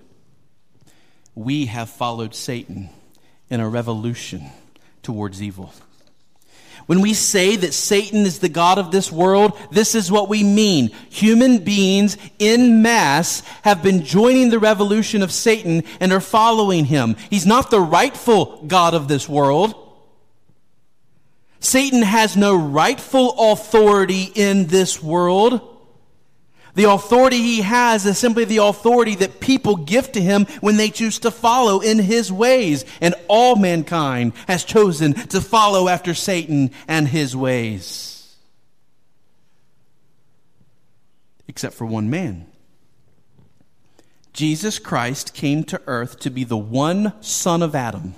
We 1.35 1.65
have 1.67 1.89
followed 1.89 2.35
Satan 2.35 2.89
in 3.49 3.59
a 3.59 3.67
revolution 3.69 4.49
towards 5.01 5.41
evil. 5.41 5.73
When 6.85 7.01
we 7.01 7.13
say 7.13 7.55
that 7.55 7.73
Satan 7.73 8.25
is 8.25 8.39
the 8.39 8.49
God 8.49 8.77
of 8.77 8.91
this 8.91 9.11
world, 9.11 9.57
this 9.71 9.95
is 9.95 10.11
what 10.11 10.27
we 10.27 10.43
mean. 10.43 10.89
Human 11.09 11.59
beings 11.59 12.17
in 12.39 12.81
mass 12.81 13.41
have 13.61 13.81
been 13.81 14.03
joining 14.03 14.49
the 14.49 14.59
revolution 14.59 15.21
of 15.21 15.31
Satan 15.31 15.83
and 16.01 16.11
are 16.11 16.19
following 16.19 16.85
him. 16.85 17.15
He's 17.29 17.45
not 17.45 17.71
the 17.71 17.79
rightful 17.79 18.63
God 18.67 18.93
of 18.93 19.07
this 19.07 19.29
world. 19.29 19.75
Satan 21.61 22.01
has 22.01 22.35
no 22.35 22.53
rightful 22.53 23.53
authority 23.53 24.29
in 24.35 24.67
this 24.67 25.01
world. 25.01 25.72
The 26.75 26.89
authority 26.89 27.37
he 27.37 27.61
has 27.61 28.05
is 28.05 28.17
simply 28.17 28.45
the 28.45 28.57
authority 28.57 29.15
that 29.15 29.39
people 29.39 29.75
give 29.75 30.11
to 30.13 30.21
him 30.21 30.45
when 30.59 30.77
they 30.77 30.89
choose 30.89 31.19
to 31.19 31.31
follow 31.31 31.81
in 31.81 31.99
his 31.99 32.31
ways. 32.31 32.83
And 32.99 33.13
all 33.27 33.55
mankind 33.55 34.33
has 34.47 34.63
chosen 34.63 35.13
to 35.13 35.39
follow 35.39 35.87
after 35.87 36.13
Satan 36.13 36.71
and 36.87 37.07
his 37.07 37.35
ways. 37.35 38.35
Except 41.47 41.75
for 41.75 41.85
one 41.85 42.09
man. 42.09 42.47
Jesus 44.33 44.79
Christ 44.79 45.35
came 45.35 45.63
to 45.65 45.79
earth 45.85 46.19
to 46.21 46.31
be 46.31 46.43
the 46.43 46.57
one 46.57 47.13
son 47.21 47.61
of 47.61 47.75
Adam 47.75 48.15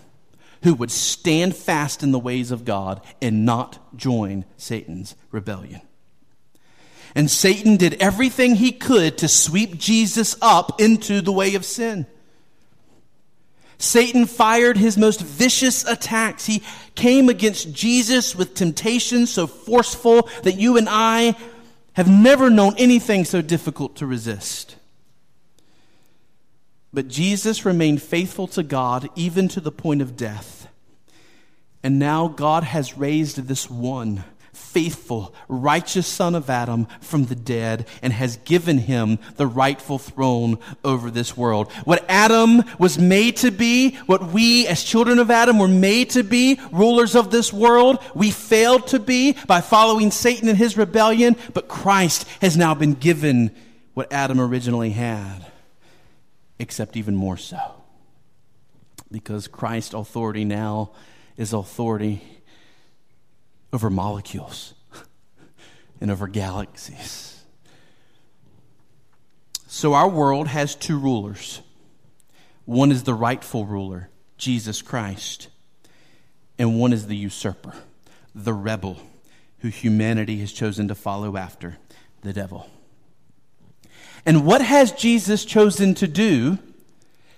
who 0.63 0.73
would 0.73 0.91
stand 0.91 1.55
fast 1.55 2.01
in 2.01 2.11
the 2.11 2.19
ways 2.19 2.51
of 2.51 2.63
God 2.63 3.01
and 3.21 3.45
not 3.45 3.77
join 3.97 4.45
Satan's 4.55 5.15
rebellion. 5.29 5.81
And 7.15 7.31
Satan 7.31 7.77
did 7.77 7.95
everything 8.01 8.55
he 8.55 8.73
could 8.73 9.17
to 9.19 9.29
sweep 9.29 9.77
Jesus 9.77 10.35
up 10.41 10.81
into 10.81 11.21
the 11.21 11.31
way 11.31 11.55
of 11.55 11.63
sin. 11.63 12.05
Satan 13.77 14.25
fired 14.25 14.77
his 14.77 14.97
most 14.97 15.21
vicious 15.21 15.85
attacks. 15.85 16.45
He 16.45 16.61
came 16.95 17.29
against 17.29 17.73
Jesus 17.73 18.35
with 18.35 18.53
temptations 18.53 19.31
so 19.31 19.47
forceful 19.47 20.29
that 20.43 20.59
you 20.59 20.77
and 20.77 20.87
I 20.89 21.35
have 21.93 22.09
never 22.09 22.49
known 22.49 22.75
anything 22.77 23.23
so 23.23 23.41
difficult 23.41 23.95
to 23.97 24.05
resist. 24.05 24.75
But 26.93 27.07
Jesus 27.07 27.65
remained 27.65 28.01
faithful 28.01 28.47
to 28.47 28.63
God 28.63 29.09
even 29.15 29.47
to 29.49 29.61
the 29.61 29.71
point 29.71 30.01
of 30.01 30.17
death. 30.17 30.67
And 31.83 31.99
now 31.99 32.27
God 32.27 32.63
has 32.63 32.97
raised 32.97 33.37
this 33.37 33.69
one 33.69 34.23
faithful, 34.55 35.33
righteous 35.47 36.07
son 36.07 36.35
of 36.35 36.49
Adam 36.49 36.87
from 37.01 37.25
the 37.25 37.35
dead 37.35 37.87
and 38.01 38.11
has 38.13 38.37
given 38.37 38.77
him 38.77 39.19
the 39.35 39.47
rightful 39.47 39.99
throne 39.99 40.57
over 40.83 41.11
this 41.11 41.37
world. 41.37 41.71
What 41.83 42.05
Adam 42.09 42.63
was 42.79 42.97
made 42.97 43.37
to 43.37 43.51
be, 43.51 43.95
what 44.05 44.31
we 44.31 44.67
as 44.67 44.83
children 44.83 45.19
of 45.19 45.31
Adam 45.31 45.59
were 45.59 45.67
made 45.67 46.11
to 46.11 46.23
be, 46.23 46.59
rulers 46.71 47.15
of 47.15 47.31
this 47.31 47.51
world, 47.53 47.99
we 48.13 48.31
failed 48.31 48.87
to 48.87 48.99
be 48.99 49.33
by 49.47 49.61
following 49.61 50.11
Satan 50.11 50.49
and 50.49 50.57
his 50.57 50.77
rebellion, 50.77 51.35
but 51.53 51.67
Christ 51.67 52.27
has 52.41 52.57
now 52.57 52.73
been 52.73 52.93
given 52.93 53.55
what 53.93 54.11
Adam 54.11 54.39
originally 54.41 54.91
had, 54.91 55.45
except 56.59 56.97
even 56.97 57.15
more 57.15 57.37
so. 57.37 57.59
Because 59.11 59.47
Christ's 59.47 59.93
authority 59.93 60.43
now 60.43 60.91
is 61.37 61.53
authority 61.53 62.34
over 63.75 63.89
molecules 63.89 64.73
and 66.01 66.09
over 66.09 66.29
galaxies. 66.29 67.43
So 69.67 69.93
our 69.93 70.07
world 70.07 70.47
has 70.47 70.75
two 70.75 70.97
rulers. 70.97 71.61
One 72.63 72.89
is 72.89 73.03
the 73.03 73.13
rightful 73.13 73.65
ruler, 73.65 74.09
Jesus 74.37 74.81
Christ, 74.81 75.49
and 76.57 76.79
one 76.79 76.93
is 76.93 77.07
the 77.07 77.17
usurper, 77.17 77.73
the 78.33 78.53
rebel, 78.53 78.97
who 79.59 79.67
humanity 79.67 80.39
has 80.39 80.53
chosen 80.53 80.87
to 80.87 80.95
follow 80.95 81.35
after, 81.35 81.77
the 82.21 82.31
devil. 82.31 82.69
And 84.25 84.45
what 84.45 84.61
has 84.61 84.93
Jesus 84.93 85.43
chosen 85.43 85.95
to 85.95 86.07
do 86.07 86.59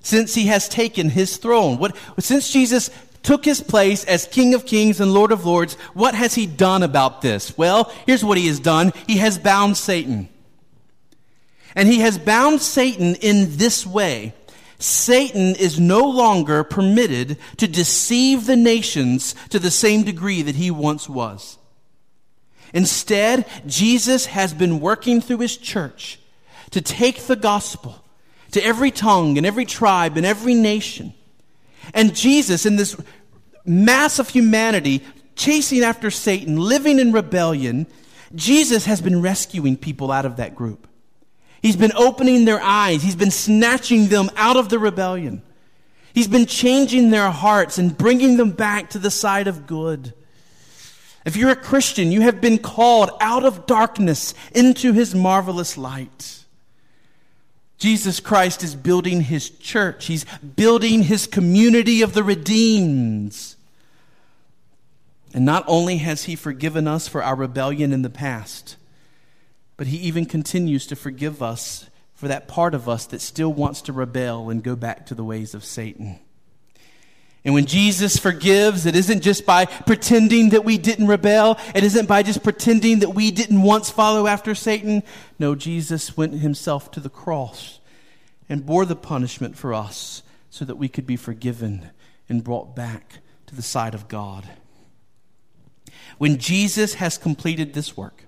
since 0.02 0.36
he 0.36 0.46
has 0.46 0.70
taken 0.70 1.10
his 1.10 1.38
throne? 1.38 1.80
What, 1.80 1.96
since 2.20 2.52
Jesus 2.52 2.90
took 3.28 3.44
his 3.44 3.60
place 3.60 4.06
as 4.06 4.26
King 4.26 4.54
of 4.54 4.66
Kings 4.66 5.02
and 5.02 5.14
Lord 5.14 5.34
of 5.34 5.46
Lords, 5.46 5.74
what 5.94 6.16
has 6.16 6.34
he 6.34 6.46
done 6.46 6.82
about 6.82 7.22
this? 7.22 7.58
Well, 7.58 7.92
here's 8.06 8.24
what 8.24 8.38
he 8.38 8.48
has 8.48 8.58
done. 8.58 8.94
He 9.06 9.18
has 9.18 9.38
bound 9.38 9.76
Satan. 9.76 10.30
And 11.76 11.90
he 11.90 12.00
has 12.00 12.18
bound 12.18 12.62
Satan 12.62 13.16
in 13.16 13.58
this 13.58 13.86
way. 13.86 14.34
Satan 14.80 15.56
is 15.56 15.78
no 15.78 16.08
longer 16.08 16.64
permitted 16.64 17.38
to 17.58 17.68
deceive 17.68 18.46
the 18.46 18.56
nations 18.56 19.36
to 19.50 19.60
the 19.60 19.72
same 19.72 20.04
degree 20.04 20.42
that 20.42 20.56
he 20.56 20.72
once 20.72 21.10
was. 21.10 21.58
Instead, 22.74 23.46
Jesus 23.66 24.28
has 24.28 24.54
been 24.54 24.80
working 24.80 25.20
through 25.20 25.40
his 25.40 25.58
church 25.58 26.18
to 26.72 26.80
take 26.80 27.24
the 27.24 27.36
gospel 27.36 28.02
to 28.52 28.64
every 28.64 28.90
tongue 28.90 29.38
and 29.38 29.46
every 29.46 29.66
tribe 29.66 30.16
and 30.16 30.26
every 30.26 30.54
nation. 30.54 31.14
And 31.94 32.16
Jesus, 32.16 32.66
in 32.66 32.76
this 32.76 32.96
mass 33.68 34.20
of 34.20 34.30
humanity 34.30 35.04
chasing 35.36 35.84
after 35.84 36.10
Satan, 36.10 36.58
living 36.58 37.00
in 37.00 37.12
rebellion, 37.12 37.86
Jesus 38.36 38.86
has 38.86 39.02
been 39.02 39.22
rescuing 39.22 39.78
people 39.78 40.12
out 40.12 40.26
of 40.26 40.38
that 40.38 40.56
group. 40.56 40.88
He's 41.62 41.76
been 41.76 41.94
opening 41.96 42.46
their 42.46 42.62
eyes. 42.62 43.04
He's 43.04 43.16
been 43.16 43.32
snatching 43.32 44.08
them 44.08 44.30
out 44.36 44.58
of 44.58 44.70
the 44.70 44.80
rebellion. 44.80 45.42
He's 46.14 46.28
been 46.28 46.46
changing 46.46 47.12
their 47.12 47.30
hearts 47.30 47.78
and 47.78 47.98
bringing 47.98 48.38
them 48.38 48.52
back 48.52 48.92
to 48.92 49.00
the 49.00 49.12
side 49.12 49.48
of 49.48 49.68
good. 49.68 50.14
If 51.26 51.36
you're 51.36 51.52
a 51.52 51.56
Christian, 51.56 52.12
you 52.12 52.22
have 52.22 52.42
been 52.42 52.58
called 52.58 53.12
out 53.20 53.44
of 53.44 53.66
darkness 53.66 54.34
into 54.56 54.94
his 54.94 55.14
marvelous 55.14 55.78
light. 55.78 56.46
Jesus 57.78 58.20
Christ 58.20 58.64
is 58.64 58.76
building 58.76 59.22
his 59.22 59.50
church. 59.50 60.06
He's 60.06 60.26
building 60.56 61.04
his 61.04 61.28
community 61.28 62.02
of 62.02 62.14
the 62.14 62.24
redeemed. 62.24 63.38
And 65.38 65.46
not 65.46 65.66
only 65.68 65.98
has 65.98 66.24
he 66.24 66.36
forgiven 66.36 66.88
us 66.88 67.08
for 67.08 67.22
our 67.22 67.36
rebellion 67.36 67.94
in 67.94 68.02
the 68.02 68.10
past, 68.10 68.76
but 69.76 69.86
he 69.86 69.98
even 69.98 70.26
continues 70.26 70.88
to 70.88 70.96
forgive 70.96 71.44
us 71.44 71.92
for 72.16 72.28
that 72.28 72.48
part 72.48 72.74
of 72.74 72.90
us 72.90 73.06
that 73.06 73.22
still 73.22 73.54
wants 73.54 73.84
to 73.84 73.94
rebel 73.94 74.50
and 74.50 74.64
go 74.64 74.76
back 74.76 75.06
to 75.06 75.14
the 75.14 75.24
ways 75.24 75.54
of 75.54 75.64
Satan. 75.64 76.18
And 77.46 77.54
when 77.54 77.68
Jesus 77.68 78.18
forgives, 78.18 78.88
it 78.88 78.96
isn't 78.96 79.22
just 79.22 79.46
by 79.46 79.66
pretending 79.66 80.50
that 80.50 80.66
we 80.66 80.80
didn't 80.80 81.06
rebel. 81.06 81.60
It 81.76 81.84
isn't 81.84 82.08
by 82.08 82.24
just 82.24 82.42
pretending 82.42 83.02
that 83.02 83.10
we 83.10 83.30
didn't 83.30 83.62
once 83.62 83.92
follow 83.92 84.26
after 84.26 84.56
Satan. 84.56 85.04
No, 85.38 85.54
Jesus 85.54 86.18
went 86.18 86.34
himself 86.34 86.90
to 86.94 87.00
the 87.00 87.12
cross 87.12 87.80
and 88.50 88.66
bore 88.66 88.86
the 88.86 88.96
punishment 88.96 89.56
for 89.56 89.72
us 89.76 90.24
so 90.50 90.66
that 90.66 90.78
we 90.78 90.90
could 90.90 91.06
be 91.06 91.16
forgiven 91.16 91.92
and 92.28 92.44
brought 92.44 92.76
back 92.76 93.20
to 93.46 93.56
the 93.56 93.62
side 93.62 93.94
of 93.94 94.08
God. 94.08 94.44
When 96.18 96.38
Jesus 96.38 96.96
has 96.96 97.18
completed 97.18 97.74
this 97.74 97.96
work, 97.96 98.24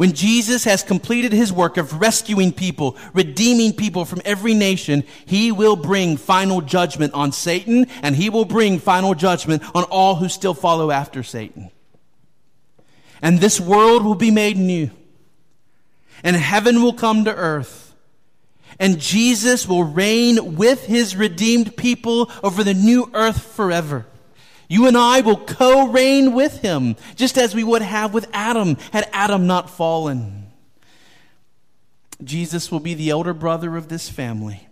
when 0.00 0.12
Jesus 0.12 0.64
has 0.64 0.82
completed 0.82 1.30
his 1.30 1.52
work 1.52 1.76
of 1.76 2.00
rescuing 2.00 2.52
people, 2.52 2.96
redeeming 3.12 3.74
people 3.74 4.06
from 4.06 4.22
every 4.24 4.54
nation, 4.54 5.04
he 5.26 5.52
will 5.52 5.76
bring 5.76 6.16
final 6.16 6.62
judgment 6.62 7.12
on 7.12 7.32
Satan 7.32 7.86
and 8.02 8.16
he 8.16 8.30
will 8.30 8.46
bring 8.46 8.78
final 8.78 9.14
judgment 9.14 9.62
on 9.74 9.84
all 9.84 10.14
who 10.14 10.30
still 10.30 10.54
follow 10.54 10.90
after 10.90 11.22
Satan. 11.22 11.70
And 13.20 13.40
this 13.40 13.60
world 13.60 14.02
will 14.02 14.14
be 14.14 14.30
made 14.30 14.56
new. 14.56 14.90
And 16.24 16.34
heaven 16.34 16.82
will 16.82 16.94
come 16.94 17.26
to 17.26 17.34
earth. 17.34 17.94
And 18.78 18.98
Jesus 18.98 19.68
will 19.68 19.84
reign 19.84 20.56
with 20.56 20.86
his 20.86 21.14
redeemed 21.14 21.76
people 21.76 22.30
over 22.42 22.64
the 22.64 22.72
new 22.72 23.10
earth 23.12 23.42
forever. 23.42 24.06
You 24.70 24.86
and 24.86 24.96
I 24.96 25.20
will 25.20 25.36
co 25.36 25.88
reign 25.88 26.32
with 26.32 26.60
him, 26.60 26.94
just 27.16 27.36
as 27.36 27.56
we 27.56 27.64
would 27.64 27.82
have 27.82 28.14
with 28.14 28.30
Adam 28.32 28.76
had 28.92 29.10
Adam 29.12 29.48
not 29.48 29.68
fallen. 29.68 30.46
Jesus 32.22 32.70
will 32.70 32.78
be 32.78 32.94
the 32.94 33.10
elder 33.10 33.34
brother 33.34 33.76
of 33.76 33.88
this 33.88 34.08
family, 34.08 34.68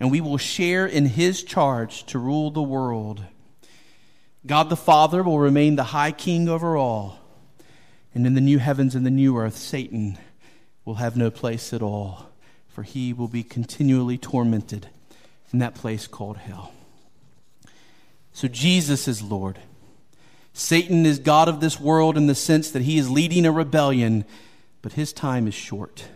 and 0.00 0.10
we 0.10 0.22
will 0.22 0.38
share 0.38 0.86
in 0.86 1.04
his 1.04 1.42
charge 1.42 2.06
to 2.06 2.18
rule 2.18 2.50
the 2.50 2.62
world. 2.62 3.24
God 4.46 4.70
the 4.70 4.76
Father 4.76 5.22
will 5.22 5.38
remain 5.38 5.76
the 5.76 5.84
high 5.84 6.12
king 6.12 6.48
over 6.48 6.74
all. 6.74 7.18
And 8.14 8.26
in 8.26 8.32
the 8.32 8.40
new 8.40 8.58
heavens 8.58 8.94
and 8.94 9.04
the 9.04 9.10
new 9.10 9.36
earth, 9.36 9.58
Satan 9.58 10.16
will 10.86 10.94
have 10.94 11.14
no 11.14 11.30
place 11.30 11.74
at 11.74 11.82
all, 11.82 12.30
for 12.68 12.84
he 12.84 13.12
will 13.12 13.28
be 13.28 13.42
continually 13.42 14.16
tormented 14.16 14.88
in 15.52 15.58
that 15.58 15.74
place 15.74 16.06
called 16.06 16.38
hell. 16.38 16.72
So 18.32 18.48
Jesus 18.48 19.06
is 19.06 19.22
Lord. 19.22 19.58
Satan 20.52 21.06
is 21.06 21.18
God 21.18 21.48
of 21.48 21.60
this 21.60 21.80
world 21.80 22.16
in 22.16 22.26
the 22.26 22.34
sense 22.34 22.70
that 22.70 22.82
he 22.82 22.98
is 22.98 23.10
leading 23.10 23.46
a 23.46 23.52
rebellion, 23.52 24.24
but 24.82 24.94
his 24.94 25.12
time 25.12 25.46
is 25.46 25.54
short. 25.54 26.06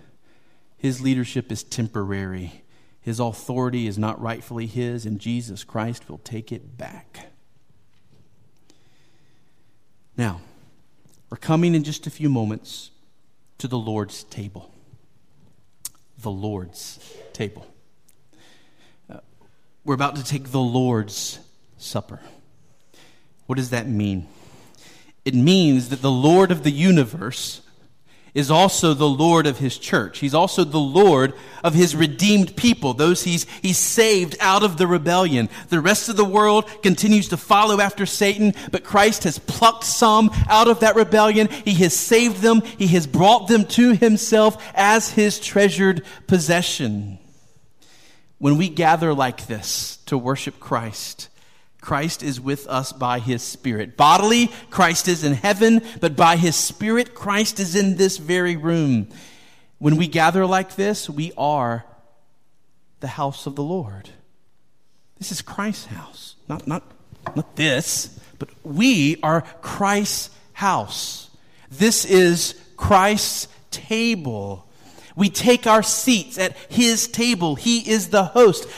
His 0.76 1.00
leadership 1.00 1.50
is 1.50 1.62
temporary. 1.62 2.62
His 3.00 3.20
authority 3.20 3.86
is 3.86 3.98
not 3.98 4.20
rightfully 4.20 4.66
his, 4.66 5.06
and 5.06 5.20
Jesus 5.20 5.64
Christ 5.64 6.08
will 6.10 6.18
take 6.18 6.52
it 6.52 6.76
back. 6.76 7.30
Now, 10.16 10.40
we're 11.30 11.36
coming 11.36 11.74
in 11.74 11.84
just 11.84 12.06
a 12.06 12.10
few 12.10 12.28
moments 12.28 12.90
to 13.58 13.68
the 13.68 13.78
Lord's 13.78 14.24
table. 14.24 14.72
The 16.18 16.30
Lord's 16.30 16.98
table. 17.32 17.66
Uh, 19.08 19.18
we're 19.84 19.94
about 19.94 20.16
to 20.16 20.24
take 20.24 20.50
the 20.50 20.60
Lord's 20.60 21.38
Supper. 21.78 22.20
What 23.46 23.56
does 23.56 23.70
that 23.70 23.88
mean? 23.88 24.28
It 25.24 25.34
means 25.34 25.88
that 25.88 26.02
the 26.02 26.10
Lord 26.10 26.50
of 26.50 26.62
the 26.62 26.70
universe 26.70 27.62
is 28.36 28.50
also 28.50 28.92
the 28.92 29.08
Lord 29.08 29.46
of 29.46 29.58
his 29.58 29.78
church. 29.78 30.18
He's 30.18 30.34
also 30.34 30.62
the 30.62 30.78
Lord 30.78 31.32
of 31.64 31.72
his 31.72 31.96
redeemed 31.96 32.54
people, 32.54 32.92
those 32.92 33.24
he's, 33.24 33.46
he's 33.62 33.78
saved 33.78 34.36
out 34.40 34.62
of 34.62 34.76
the 34.76 34.86
rebellion. 34.86 35.48
The 35.70 35.80
rest 35.80 36.10
of 36.10 36.16
the 36.18 36.24
world 36.24 36.68
continues 36.82 37.30
to 37.30 37.38
follow 37.38 37.80
after 37.80 38.04
Satan, 38.04 38.52
but 38.70 38.84
Christ 38.84 39.24
has 39.24 39.38
plucked 39.38 39.84
some 39.84 40.30
out 40.50 40.68
of 40.68 40.80
that 40.80 40.96
rebellion. 40.96 41.48
He 41.48 41.72
has 41.76 41.96
saved 41.96 42.42
them. 42.42 42.60
He 42.60 42.88
has 42.88 43.06
brought 43.06 43.48
them 43.48 43.64
to 43.68 43.94
himself 43.94 44.62
as 44.74 45.10
his 45.10 45.40
treasured 45.40 46.04
possession. 46.26 47.18
When 48.36 48.58
we 48.58 48.68
gather 48.68 49.14
like 49.14 49.46
this 49.46 49.96
to 50.06 50.18
worship 50.18 50.60
Christ, 50.60 51.30
Christ 51.86 52.24
is 52.24 52.40
with 52.40 52.66
us 52.66 52.92
by 52.92 53.20
his 53.20 53.44
Spirit. 53.44 53.96
Bodily, 53.96 54.48
Christ 54.70 55.06
is 55.06 55.22
in 55.22 55.34
heaven, 55.34 55.80
but 56.00 56.16
by 56.16 56.34
his 56.34 56.56
Spirit, 56.56 57.14
Christ 57.14 57.60
is 57.60 57.76
in 57.76 57.96
this 57.96 58.16
very 58.16 58.56
room. 58.56 59.06
When 59.78 59.96
we 59.96 60.08
gather 60.08 60.44
like 60.46 60.74
this, 60.74 61.08
we 61.08 61.30
are 61.38 61.84
the 62.98 63.06
house 63.06 63.46
of 63.46 63.54
the 63.54 63.62
Lord. 63.62 64.10
This 65.18 65.30
is 65.30 65.40
Christ's 65.40 65.86
house. 65.86 66.34
Not, 66.48 66.66
not, 66.66 66.82
not 67.36 67.54
this, 67.54 68.18
but 68.40 68.48
we 68.64 69.20
are 69.22 69.42
Christ's 69.62 70.30
house. 70.54 71.30
This 71.70 72.04
is 72.04 72.60
Christ's 72.76 73.46
table. 73.70 74.68
We 75.14 75.30
take 75.30 75.68
our 75.68 75.84
seats 75.84 76.36
at 76.36 76.56
his 76.68 77.06
table. 77.06 77.54
He 77.54 77.88
is 77.88 78.08
the 78.08 78.24
host 78.24 78.68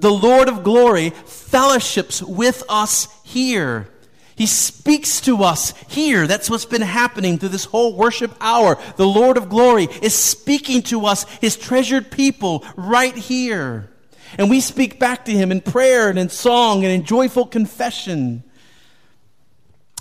the 0.00 0.12
Lord 0.12 0.48
of 0.48 0.62
glory 0.62 1.10
fellowships 1.10 2.22
with 2.22 2.62
us 2.68 3.08
here. 3.24 3.88
He 4.36 4.46
speaks 4.46 5.20
to 5.22 5.42
us 5.42 5.74
here. 5.88 6.28
That's 6.28 6.48
what's 6.48 6.64
been 6.64 6.82
happening 6.82 7.38
through 7.38 7.48
this 7.48 7.64
whole 7.64 7.96
worship 7.96 8.32
hour. 8.40 8.78
The 8.96 9.06
Lord 9.06 9.36
of 9.36 9.48
glory 9.48 9.88
is 10.00 10.14
speaking 10.14 10.82
to 10.82 11.06
us, 11.06 11.24
his 11.40 11.56
treasured 11.56 12.12
people, 12.12 12.64
right 12.76 13.16
here. 13.16 13.90
And 14.38 14.48
we 14.48 14.60
speak 14.60 15.00
back 15.00 15.24
to 15.24 15.32
him 15.32 15.50
in 15.50 15.60
prayer 15.60 16.08
and 16.08 16.18
in 16.18 16.28
song 16.28 16.84
and 16.84 16.92
in 16.92 17.02
joyful 17.04 17.46
confession. 17.46 18.44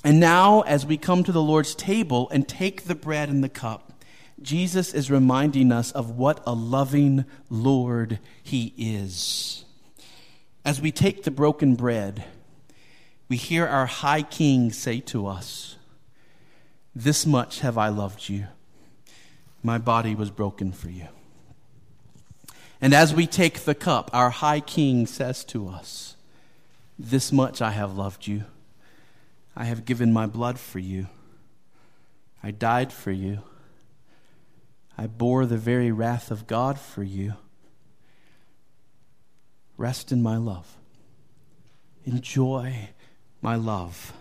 And 0.03 0.19
now, 0.19 0.62
as 0.62 0.86
we 0.86 0.97
come 0.97 1.23
to 1.23 1.31
the 1.31 1.41
Lord's 1.41 1.73
table 1.73 2.29
and 2.29 2.47
take 2.47 2.83
the 2.83 2.95
bread 2.95 3.29
and 3.29 3.43
the 3.43 3.49
cup, 3.49 4.03
Jesus 4.39 4.93
is 4.93 5.10
reminding 5.10 5.71
us 5.71 5.91
of 5.91 6.12
what 6.12 6.43
a 6.45 6.53
loving 6.53 7.25
Lord 7.49 8.19
he 8.43 8.73
is. 8.77 9.65
As 10.67 10.82
we 10.82 10.91
take 10.91 11.23
the 11.23 11.32
broken 11.32 11.75
bread, 11.75 12.25
we 13.30 13.38
hear 13.38 13.65
our 13.65 13.86
high 13.86 14.21
king 14.21 14.73
say 14.73 14.99
to 14.99 15.25
us, 15.25 15.77
This 16.93 17.25
much 17.25 17.62
have 17.62 17.77
I 17.77 17.88
loved 17.88 18.27
you. 18.27 18.47
My 19.63 19.77
body 19.77 20.13
was 20.13 20.30
broken 20.30 20.73
for 20.73 20.89
you. 20.89 21.08
And 22.82 22.93
as 22.93 23.15
we 23.15 23.27
take 23.27 23.62
the 23.62 23.75
cup, 23.75 24.10
our 24.12 24.30
high 24.30 24.60
king 24.60 25.08
says 25.08 25.45
to 25.45 25.69
us, 25.69 26.17
This 26.99 27.32
much 27.32 27.62
I 27.62 27.71
have 27.71 27.95
loved 27.95 28.27
you. 28.27 28.43
I 29.56 29.63
have 29.63 29.86
given 29.86 30.12
my 30.12 30.25
blood 30.25 30.60
for 30.60 30.80
you. 30.80 31.08
I 32.43 32.51
died 32.51 32.91
for 32.91 33.12
you. 33.12 33.39
I 34.97 35.08
bore 35.08 35.45
the 35.45 35.56
very 35.56 35.93
wrath 35.93 36.30
of 36.30 36.45
God 36.45 36.77
for 36.77 37.03
you. 37.03 37.36
Rest 39.77 40.11
in 40.11 40.21
my 40.23 40.37
love. 40.37 40.75
Enjoy 42.05 42.89
my 43.41 43.55
love. 43.55 44.13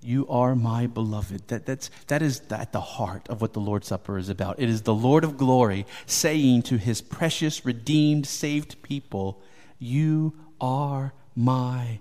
You 0.00 0.26
are 0.28 0.54
my 0.54 0.86
beloved. 0.86 1.48
That, 1.48 1.66
that's, 1.66 1.90
that 2.06 2.22
is 2.22 2.40
at 2.50 2.72
the 2.72 2.80
heart 2.80 3.28
of 3.28 3.40
what 3.40 3.52
the 3.52 3.60
Lord's 3.60 3.88
Supper 3.88 4.16
is 4.16 4.28
about. 4.28 4.58
It 4.58 4.68
is 4.68 4.82
the 4.82 4.94
Lord 4.94 5.24
of 5.24 5.36
glory 5.36 5.86
saying 6.06 6.62
to 6.62 6.78
his 6.78 7.00
precious, 7.00 7.64
redeemed, 7.66 8.26
saved 8.26 8.80
people, 8.82 9.42
You 9.78 10.34
are 10.60 11.12
my 11.34 11.98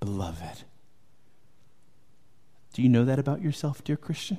beloved. 0.00 0.64
Do 2.72 2.82
you 2.82 2.88
know 2.88 3.04
that 3.04 3.18
about 3.18 3.40
yourself, 3.40 3.82
dear 3.82 3.96
Christian? 3.96 4.38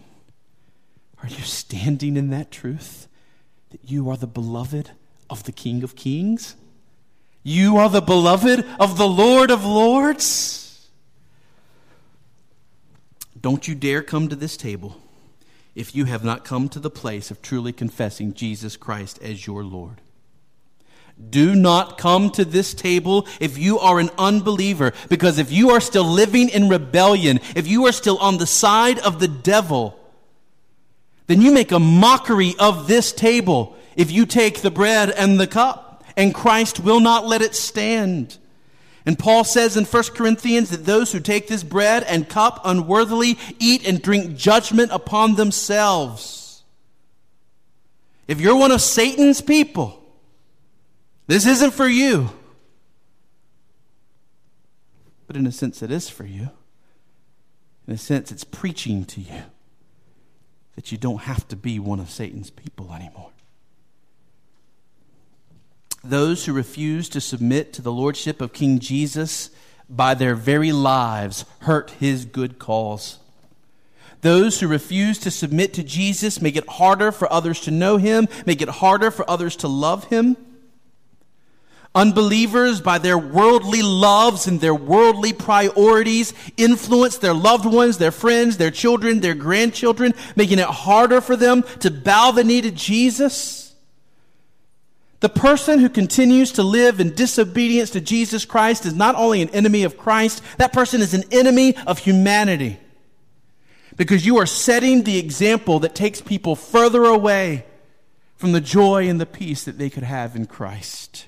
Are 1.24 1.30
you 1.30 1.44
standing 1.44 2.18
in 2.18 2.30
that 2.30 2.52
truth 2.52 3.08
that 3.72 3.90
you 3.90 4.10
are 4.10 4.18
the 4.18 4.28
beloved 4.28 4.92
of 5.30 5.46
the 5.46 5.52
King 5.52 5.82
of 5.82 5.96
Kings? 5.96 6.56
You 7.48 7.78
are 7.78 7.88
the 7.90 8.02
beloved 8.02 8.66
of 8.78 8.98
the 8.98 9.08
Lord 9.08 9.52
of 9.52 9.64
Lords. 9.64 10.86
Don't 13.40 13.70
you 13.70 13.74
dare 13.74 14.02
come 14.04 14.28
to 14.28 14.36
this 14.36 14.58
table 14.58 15.00
if 15.74 15.96
you 15.96 16.04
have 16.04 16.26
not 16.26 16.44
come 16.44 16.68
to 16.68 16.80
the 16.82 16.90
place 16.90 17.32
of 17.32 17.42
truly 17.42 17.72
confessing 17.72 18.34
Jesus 18.34 18.76
Christ 18.76 19.18
as 19.22 19.48
your 19.48 19.64
Lord. 19.64 20.02
Do 21.30 21.56
not 21.56 21.98
come 21.98 22.32
to 22.32 22.44
this 22.44 22.74
table 22.74 23.26
if 23.40 23.58
you 23.58 23.80
are 23.80 23.98
an 23.98 24.10
unbeliever, 24.18 24.92
because 25.08 25.40
if 25.40 25.50
you 25.50 25.70
are 25.70 25.80
still 25.80 26.04
living 26.04 26.50
in 26.50 26.68
rebellion, 26.68 27.40
if 27.56 27.66
you 27.66 27.86
are 27.86 27.94
still 27.94 28.18
on 28.18 28.40
the 28.40 28.46
side 28.46 29.00
of 29.00 29.22
the 29.22 29.30
devil, 29.30 29.98
then 31.28 31.42
you 31.42 31.54
make 31.54 31.72
a 31.72 31.80
mockery 31.80 32.56
of 32.60 32.90
this 32.90 33.14
table 33.14 33.78
if 33.96 34.12
you 34.12 34.26
take 34.26 34.60
the 34.60 34.70
bread 34.70 35.12
and 35.12 35.40
the 35.40 35.48
cup 35.48 35.87
and 36.18 36.34
Christ 36.34 36.80
will 36.80 37.00
not 37.00 37.26
let 37.26 37.42
it 37.42 37.56
stand. 37.56 38.38
And 39.06 39.18
Paul 39.18 39.46
says 39.46 39.78
in 39.78 39.86
1 39.86 40.04
Corinthians 40.16 40.72
that 40.72 40.86
those 40.86 41.14
who 41.14 41.22
take 41.22 41.48
this 41.48 41.64
bread 41.64 42.04
and 42.04 42.28
cup 42.28 42.60
unworthily 42.66 43.38
eat 43.60 43.88
and 43.88 44.02
drink 44.02 44.36
judgment 44.36 44.92
upon 44.92 45.36
themselves. 45.36 46.64
If 48.28 48.42
you're 48.42 48.58
one 48.58 48.72
of 48.72 48.82
Satan's 48.82 49.40
people, 49.40 50.04
this 51.28 51.46
isn't 51.46 51.72
for 51.72 51.88
you. 51.88 52.32
But 55.28 55.38
in 55.38 55.46
a 55.46 55.52
sense, 55.52 55.82
it 55.82 55.92
is 55.92 56.10
for 56.10 56.26
you. 56.26 56.50
In 57.88 57.94
a 57.94 57.98
sense, 57.98 58.32
it's 58.32 58.44
preaching 58.44 59.06
to 59.06 59.22
you 59.22 59.44
that 60.76 60.92
you 60.92 60.98
don't 60.98 61.22
have 61.22 61.48
to 61.50 61.56
be 61.56 61.80
one 61.80 62.00
of 62.00 62.10
Satan's 62.10 62.50
people 62.50 62.92
anymore. 62.94 63.32
Those 66.04 66.46
who 66.46 66.54
refuse 66.54 67.10
to 67.10 67.22
submit 67.22 67.74
to 67.74 67.82
the 67.82 67.92
lordship 67.92 68.42
of 68.42 68.54
King 68.54 68.80
Jesus 68.80 69.50
by 69.90 70.14
their 70.14 70.36
very 70.36 70.72
lives 70.72 71.46
hurt 71.60 71.92
his 71.92 72.26
good 72.26 72.60
cause. 72.60 73.20
Those 74.22 74.60
who 74.60 74.68
refuse 74.68 75.20
to 75.20 75.32
submit 75.32 75.74
to 75.76 75.84
Jesus 75.84 76.42
make 76.42 76.56
it 76.56 76.68
harder 76.68 77.12
for 77.12 77.32
others 77.32 77.62
to 77.62 77.72
know 77.72 77.98
him, 77.98 78.28
make 78.46 78.62
it 78.62 78.70
harder 78.70 79.12
for 79.12 79.30
others 79.30 79.56
to 79.58 79.68
love 79.68 80.06
him. 80.06 80.36
Unbelievers, 81.94 82.82
by 82.82 82.98
their 83.00 83.18
worldly 83.18 83.82
loves 83.82 84.46
and 84.46 84.62
their 84.62 84.76
worldly 84.76 85.34
priorities, 85.34 86.34
influence 86.56 87.18
their 87.18 87.34
loved 87.34 87.66
ones, 87.66 87.98
their 87.98 88.12
friends, 88.12 88.58
their 88.58 88.70
children, 88.70 89.20
their 89.20 89.34
grandchildren, 89.34 90.14
making 90.36 90.60
it 90.60 90.68
harder 90.68 91.22
for 91.22 91.36
them 91.36 91.64
to 91.80 91.90
bow 91.90 92.32
the 92.32 92.44
knee 92.44 92.62
to 92.62 92.72
Jesus. 92.72 93.67
The 95.20 95.30
person 95.30 95.80
who 95.80 95.90
continues 95.90 96.52
to 96.54 96.64
live 96.64 97.00
in 97.00 97.16
disobedience 97.16 97.90
to 97.92 98.02
Jesus 98.02 98.46
Christ 98.46 98.86
is 98.86 98.94
not 98.94 99.16
only 99.16 99.42
an 99.42 99.50
enemy 99.50 99.84
of 99.84 99.98
Christ, 99.98 100.44
that 100.58 100.74
person 100.74 101.02
is 101.02 101.14
an 101.14 101.24
enemy 101.32 101.76
of 101.88 102.00
humanity. 102.00 102.78
Because 103.96 104.28
you 104.28 104.38
are 104.38 104.46
setting 104.46 105.04
the 105.04 105.18
example 105.18 105.80
that 105.80 105.96
takes 105.96 106.22
people 106.22 106.56
further 106.56 107.06
away 107.06 107.66
from 108.36 108.52
the 108.52 108.62
joy 108.62 109.10
and 109.10 109.20
the 109.20 109.26
peace 109.26 109.64
that 109.64 109.80
they 109.80 109.90
could 109.90 110.04
have 110.04 110.36
in 110.36 110.46
Christ. 110.46 111.26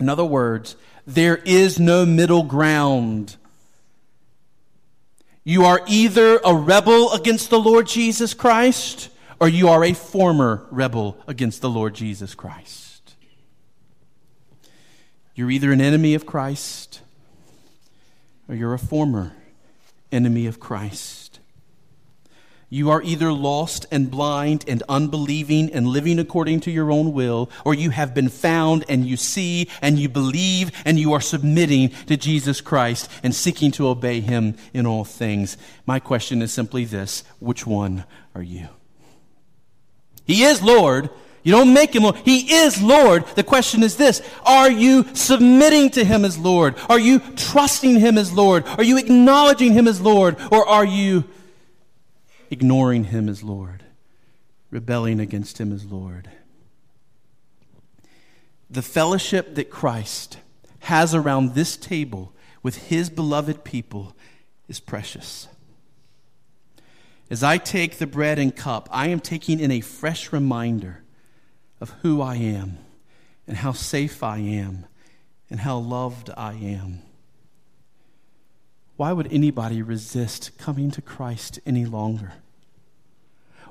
In 0.00 0.08
other 0.08 0.24
words, 0.24 0.74
there 1.06 1.36
is 1.36 1.78
no 1.78 2.04
middle 2.04 2.42
ground. 2.42 3.36
You 5.44 5.64
are 5.64 5.80
either 5.86 6.40
a 6.44 6.52
rebel 6.52 7.12
against 7.12 7.48
the 7.50 7.60
Lord 7.60 7.86
Jesus 7.86 8.34
Christ 8.34 9.08
or 9.40 9.48
you 9.48 9.68
are 9.68 9.84
a 9.84 9.92
former 9.92 10.66
rebel 10.70 11.16
against 11.26 11.60
the 11.60 11.70
Lord 11.70 11.94
Jesus 11.94 12.34
Christ. 12.34 12.77
You're 15.38 15.52
either 15.52 15.70
an 15.70 15.80
enemy 15.80 16.14
of 16.14 16.26
Christ 16.26 17.00
or 18.48 18.56
you're 18.56 18.74
a 18.74 18.78
former 18.78 19.36
enemy 20.10 20.46
of 20.48 20.58
Christ. 20.58 21.38
You 22.68 22.90
are 22.90 23.00
either 23.02 23.32
lost 23.32 23.86
and 23.92 24.10
blind 24.10 24.64
and 24.66 24.82
unbelieving 24.88 25.72
and 25.72 25.86
living 25.86 26.18
according 26.18 26.58
to 26.62 26.72
your 26.72 26.90
own 26.90 27.12
will, 27.12 27.50
or 27.64 27.72
you 27.72 27.90
have 27.90 28.14
been 28.14 28.28
found 28.28 28.84
and 28.88 29.06
you 29.06 29.16
see 29.16 29.70
and 29.80 29.96
you 29.96 30.08
believe 30.08 30.72
and 30.84 30.98
you 30.98 31.12
are 31.12 31.20
submitting 31.20 31.90
to 32.06 32.16
Jesus 32.16 32.60
Christ 32.60 33.08
and 33.22 33.32
seeking 33.32 33.70
to 33.70 33.86
obey 33.86 34.20
him 34.20 34.56
in 34.74 34.86
all 34.86 35.04
things. 35.04 35.56
My 35.86 36.00
question 36.00 36.42
is 36.42 36.52
simply 36.52 36.84
this 36.84 37.22
which 37.38 37.64
one 37.64 38.02
are 38.34 38.42
you? 38.42 38.66
He 40.26 40.42
is 40.42 40.64
Lord. 40.64 41.10
You 41.48 41.54
don't 41.54 41.72
make 41.72 41.96
him 41.96 42.02
Lord. 42.02 42.16
He 42.26 42.52
is 42.56 42.82
Lord. 42.82 43.24
The 43.28 43.42
question 43.42 43.82
is 43.82 43.96
this 43.96 44.20
Are 44.44 44.70
you 44.70 45.06
submitting 45.14 45.88
to 45.92 46.04
him 46.04 46.26
as 46.26 46.36
Lord? 46.36 46.74
Are 46.90 47.00
you 47.00 47.20
trusting 47.36 48.00
him 48.00 48.18
as 48.18 48.34
Lord? 48.34 48.66
Are 48.66 48.84
you 48.84 48.98
acknowledging 48.98 49.72
him 49.72 49.88
as 49.88 49.98
Lord? 49.98 50.36
Or 50.52 50.68
are 50.68 50.84
you 50.84 51.24
ignoring 52.50 53.04
him 53.04 53.30
as 53.30 53.42
Lord, 53.42 53.84
rebelling 54.70 55.20
against 55.20 55.58
him 55.58 55.72
as 55.72 55.86
Lord. 55.86 56.28
The 58.70 58.82
fellowship 58.82 59.54
that 59.54 59.70
Christ 59.70 60.36
has 60.80 61.14
around 61.14 61.54
this 61.54 61.78
table 61.78 62.34
with 62.62 62.88
his 62.88 63.08
beloved 63.08 63.64
people 63.64 64.14
is 64.68 64.80
precious. 64.80 65.48
As 67.30 67.42
I 67.42 67.56
take 67.56 67.96
the 67.96 68.06
bread 68.06 68.38
and 68.38 68.54
cup, 68.54 68.88
I 68.92 69.08
am 69.08 69.20
taking 69.20 69.60
in 69.60 69.70
a 69.70 69.80
fresh 69.80 70.30
reminder 70.30 71.02
of 71.80 71.90
who 72.02 72.20
I 72.20 72.36
am 72.36 72.78
and 73.46 73.56
how 73.56 73.72
safe 73.72 74.22
I 74.22 74.38
am 74.38 74.86
and 75.50 75.60
how 75.60 75.78
loved 75.78 76.30
I 76.36 76.52
am. 76.52 77.02
Why 78.96 79.12
would 79.12 79.32
anybody 79.32 79.80
resist 79.80 80.58
coming 80.58 80.90
to 80.90 81.02
Christ 81.02 81.60
any 81.64 81.86
longer? 81.86 82.32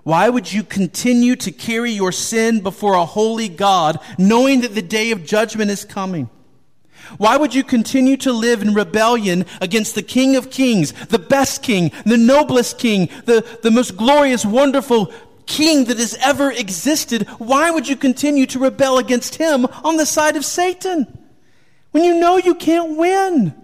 Why 0.03 0.29
would 0.29 0.53
you 0.53 0.63
continue 0.63 1.35
to 1.35 1.51
carry 1.51 1.91
your 1.91 2.13
sin 2.13 2.61
before 2.61 2.93
a 2.93 3.05
holy 3.05 3.49
God, 3.49 3.99
knowing 4.17 4.61
that 4.61 4.73
the 4.73 4.81
day 4.81 5.11
of 5.11 5.25
judgment 5.25 5.69
is 5.69 5.83
coming? 5.83 6.29
Why 7.17 7.37
would 7.37 7.53
you 7.53 7.63
continue 7.63 8.17
to 8.17 8.31
live 8.31 8.61
in 8.61 8.73
rebellion 8.73 9.45
against 9.61 9.95
the 9.95 10.01
King 10.01 10.35
of 10.35 10.49
Kings, 10.49 10.93
the 11.07 11.19
best 11.19 11.63
King, 11.63 11.91
the 12.05 12.17
noblest 12.17 12.79
King, 12.79 13.09
the, 13.25 13.45
the 13.63 13.71
most 13.71 13.97
glorious, 13.97 14.45
wonderful 14.45 15.11
King 15.47 15.85
that 15.85 15.97
has 15.97 16.13
ever 16.21 16.51
existed? 16.51 17.27
Why 17.39 17.71
would 17.71 17.87
you 17.87 17.95
continue 17.95 18.45
to 18.47 18.59
rebel 18.59 18.97
against 18.97 19.35
him 19.35 19.65
on 19.83 19.97
the 19.97 20.05
side 20.05 20.35
of 20.35 20.45
Satan 20.45 21.17
when 21.91 22.03
you 22.03 22.19
know 22.19 22.37
you 22.37 22.53
can't 22.53 22.97
win? 22.97 23.55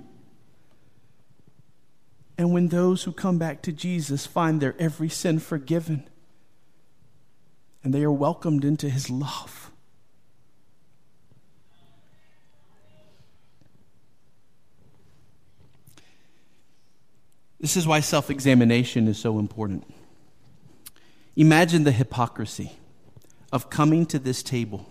And 2.38 2.52
when 2.52 2.70
those 2.70 3.04
who 3.04 3.12
come 3.12 3.38
back 3.38 3.62
to 3.64 3.72
Jesus 3.72 4.26
find 4.26 4.60
their 4.60 4.76
every 4.80 5.10
sin 5.10 5.40
forgiven, 5.40 6.10
and 7.84 7.94
they 7.94 8.04
are 8.04 8.12
welcomed 8.12 8.66
into 8.66 8.90
his 8.90 9.10
love. 9.10 9.70
This 17.60 17.78
is 17.78 17.88
why 17.88 18.02
self 18.02 18.30
examination 18.30 19.08
is 19.08 19.18
so 19.18 19.40
important. 19.40 19.86
Imagine 21.36 21.84
the 21.84 21.92
hypocrisy 21.92 22.74
of 23.52 23.70
coming 23.70 24.06
to 24.08 24.20
this 24.20 24.44
table 24.44 24.90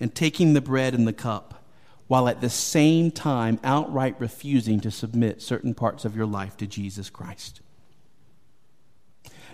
and 0.00 0.14
taking 0.14 0.52
the 0.52 0.60
bread 0.60 0.94
and 0.94 1.06
the 1.06 1.12
cup 1.12 1.64
while 2.06 2.28
at 2.28 2.40
the 2.40 2.50
same 2.50 3.10
time 3.10 3.58
outright 3.64 4.14
refusing 4.18 4.80
to 4.80 4.90
submit 4.90 5.42
certain 5.42 5.74
parts 5.74 6.04
of 6.04 6.14
your 6.14 6.26
life 6.26 6.56
to 6.56 6.66
Jesus 6.66 7.10
Christ. 7.10 7.60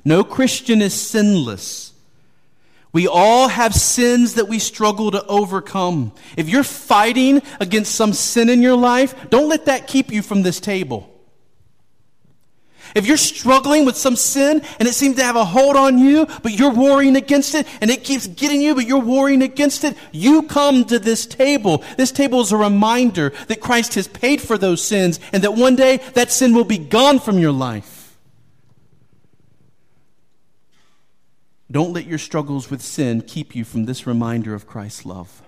No 0.05 0.23
Christian 0.25 0.83
is 0.83 0.93
sinless 0.93 1.93
we 2.93 3.09
all 3.09 3.49
have 3.49 3.75
sins 3.75 4.35
that 4.35 4.49
we 4.49 4.59
struggle 4.59 5.11
to 5.12 5.25
overcome. 5.27 6.12
If 6.37 6.51
you're 6.51 6.62
fighting 6.62 7.41
against 7.59 7.95
some 7.95 8.12
sin 8.12 8.51
in 8.51 8.61
your 8.62 8.77
life, 8.77 9.31
don't 9.31 9.49
let 9.49 9.64
that 9.64 9.87
keep 9.87 10.12
you 10.12 10.20
from 10.20 10.43
this 10.43 10.61
table. 10.61 11.09
If 12.95 13.07
you're 13.07 13.16
struggling 13.16 13.84
with 13.84 13.97
some 13.97 14.16
sin 14.16 14.62
and 14.78 14.88
it 14.88 14.95
seems 14.95 15.16
to 15.16 15.24
have 15.24 15.36
a 15.36 15.45
hold 15.45 15.76
on 15.76 15.99
you, 15.99 16.26
but 16.43 16.53
you're 16.53 16.72
warring 16.72 17.16
against 17.16 17.55
it 17.55 17.66
and 17.80 17.90
it 17.90 18.05
keeps 18.05 18.26
getting 18.26 18.61
you, 18.61 18.74
but 18.74 18.86
you're 18.86 18.99
warring 18.99 19.43
against 19.43 19.84
it, 19.84 19.97
you 20.12 20.43
come 20.43 20.84
to 20.86 20.99
this 20.99 21.26
table. 21.26 21.84
This 21.97 22.12
table 22.12 22.40
is 22.40 22.53
a 22.53 22.57
reminder 22.57 23.32
that 23.49 23.61
Christ 23.61 23.95
has 23.95 24.09
paid 24.09 24.40
for 24.40 24.59
those 24.59 24.82
sins 24.82 25.20
and 25.32 25.43
that 25.43 25.55
one 25.55 25.76
day 25.76 25.99
that 26.14 26.30
sin 26.30 26.55
will 26.55 26.64
be 26.64 26.78
gone 26.78 27.18
from 27.18 27.38
your 27.38 27.53
life. 27.53 28.18
Don't 31.70 31.95
let 31.95 32.07
your 32.07 32.18
struggles 32.18 32.70
with 32.70 32.82
sin 32.82 33.22
keep 33.22 33.57
you 33.57 33.64
from 33.64 33.86
this 33.86 34.07
reminder 34.07 34.55
of 34.55 34.66
Christ's 34.66 35.07
love. 35.07 35.40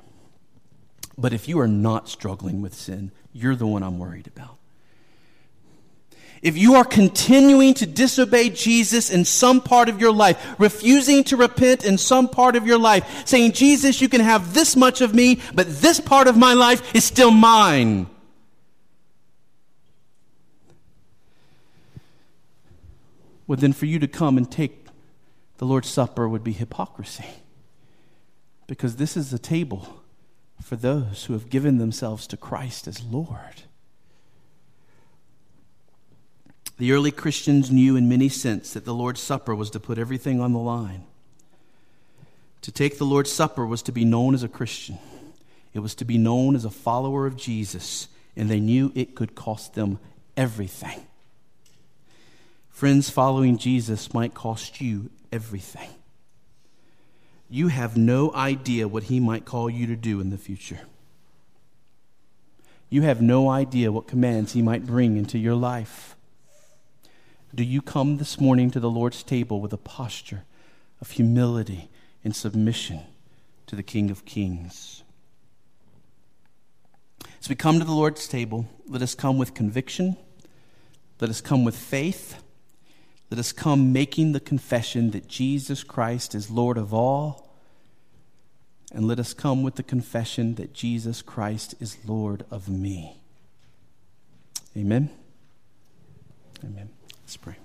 But 1.19 1.35
if 1.35 1.49
you 1.49 1.61
are 1.61 1.69
not 1.69 2.09
struggling 2.09 2.63
with 2.63 2.75
sin, 2.75 3.13
you're 3.33 3.55
the 3.55 3.67
one 3.67 3.83
I'm 3.83 3.99
worried 3.99 4.27
about. 4.27 4.54
If 6.45 6.59
you 6.59 6.75
are 6.75 6.85
continuing 6.85 7.73
to 7.75 7.87
disobey 7.87 8.51
Jesus 8.51 9.09
in 9.09 9.25
some 9.25 9.63
part 9.63 9.89
of 9.89 9.99
your 9.99 10.13
life, 10.13 10.55
refusing 10.59 11.25
to 11.25 11.39
repent 11.39 11.87
in 11.87 11.97
some 11.97 12.29
part 12.29 12.55
of 12.55 12.67
your 12.67 12.77
life, 12.77 13.27
saying, 13.27 13.53
Jesus, 13.53 14.03
you 14.03 14.11
can 14.11 14.21
have 14.21 14.53
this 14.53 14.77
much 14.77 15.01
of 15.01 15.15
me, 15.15 15.41
but 15.55 15.81
this 15.81 16.01
part 16.01 16.29
of 16.29 16.37
my 16.37 16.53
life 16.53 16.95
is 16.95 17.03
still 17.03 17.31
mine. 17.31 18.07
Well, 23.47 23.57
then 23.57 23.73
for 23.73 23.87
you 23.87 23.99
to 23.99 24.07
come 24.07 24.37
and 24.37 24.51
take 24.51 24.89
the 25.57 25.65
Lord's 25.65 25.89
Supper 25.89 26.29
would 26.29 26.45
be 26.45 26.53
hypocrisy. 26.53 27.25
Because 28.67 28.97
this 28.97 29.17
is 29.17 29.33
a 29.33 29.39
table 29.39 30.03
for 30.61 30.77
those 30.77 31.25
who 31.25 31.33
have 31.33 31.49
given 31.49 31.79
themselves 31.79 32.27
to 32.27 32.37
Christ 32.37 32.87
as 32.87 33.03
Lord. 33.03 33.63
The 36.77 36.93
early 36.93 37.13
Christians 37.13 37.71
knew 37.71 37.97
in 37.97 38.09
many 38.09 38.29
sense 38.29 38.73
that 38.73 38.85
the 38.85 38.95
Lord's 38.95 39.21
Supper 39.21 39.55
was 39.55 39.71
to 39.71 39.81
put 39.81 39.99
everything 39.99 40.41
on 40.41 40.53
the 40.53 40.59
line. 40.59 41.05
To 42.63 42.73
take 42.73 42.99
the 42.99 43.05
Lord's 43.05 43.33
Supper 43.33 43.65
was 43.65 43.83
to 43.83 43.93
be 43.93 44.05
known 44.05 44.35
as 44.35 44.43
a 44.43 44.49
Christian, 44.49 44.99
it 45.73 45.81
was 45.81 45.95
to 45.97 46.05
be 46.05 46.19
known 46.19 46.57
as 46.57 46.65
a 46.65 46.71
follower 46.71 47.27
of 47.27 47.37
Jesus, 47.37 48.09
and 48.37 48.49
they 48.49 48.61
knew 48.61 48.91
it 48.95 49.15
could 49.15 49.35
cost 49.35 49.75
them 49.75 49.99
everything. 50.37 51.07
Friends, 52.71 53.09
following 53.09 53.57
Jesus 53.57 54.13
might 54.13 54.35
cost 54.35 54.81
you 54.81 55.11
everything. 55.31 55.91
You 57.49 57.69
have 57.69 57.97
no 57.97 58.33
idea 58.35 58.89
what 58.89 59.05
He 59.05 59.21
might 59.21 59.45
call 59.45 59.71
you 59.71 59.87
to 59.87 59.97
do 59.97 60.21
in 60.21 60.31
the 60.31 60.39
future. 60.39 60.81
You 62.91 63.03
have 63.03 63.23
no 63.23 63.49
idea 63.49 63.93
what 63.93 64.09
commands 64.09 64.55
He 64.55 64.63
might 64.63 64.87
bring 64.87 65.17
into 65.17 65.39
your 65.39 65.55
life. 65.55 66.14
Do 67.55 67.63
you 67.63 67.83
come 67.83 68.17
this 68.17 68.41
morning 68.41 68.71
to 68.73 68.81
the 68.81 68.91
Lord's 68.91 69.23
table 69.23 69.61
with 69.61 69.73
a 69.73 69.79
posture 69.79 70.45
of 71.01 71.13
humility 71.13 71.89
and 72.25 72.35
submission 72.35 73.01
to 73.67 73.77
the 73.77 73.83
King 73.83 74.11
of 74.11 74.25
Kings? 74.25 75.03
As 77.41 77.49
we 77.49 77.55
come 77.55 77.79
to 77.79 77.85
the 77.85 77.93
Lord's 77.93 78.27
table, 78.27 78.67
let 78.89 79.03
us 79.03 79.15
come 79.15 79.39
with 79.39 79.55
conviction, 79.55 80.17
let 81.21 81.31
us 81.31 81.41
come 81.41 81.65
with 81.65 81.77
faith 81.77 82.43
let 83.35 83.41
us 83.41 83.51
come 83.51 83.93
making 83.93 84.31
the 84.31 84.39
confession 84.39 85.11
that 85.11 85.27
Jesus 85.27 85.83
Christ 85.83 86.37
is 86.37 86.51
Lord 86.51 86.79
of 86.79 86.95
all. 86.95 87.51
And 88.93 89.09
let 89.09 89.19
us 89.19 89.35
come 89.35 89.65
with 89.65 89.75
the 89.75 89.83
confession 89.83 90.55
that 90.55 90.73
Jesus 90.73 91.21
Christ 91.21 91.75
is 91.81 91.99
Lord 92.07 92.45
of 92.49 92.69
me. 92.69 93.17
Amen. 94.77 95.11
Amen. 96.63 96.91
Let's 97.25 97.39
pray. 97.39 97.64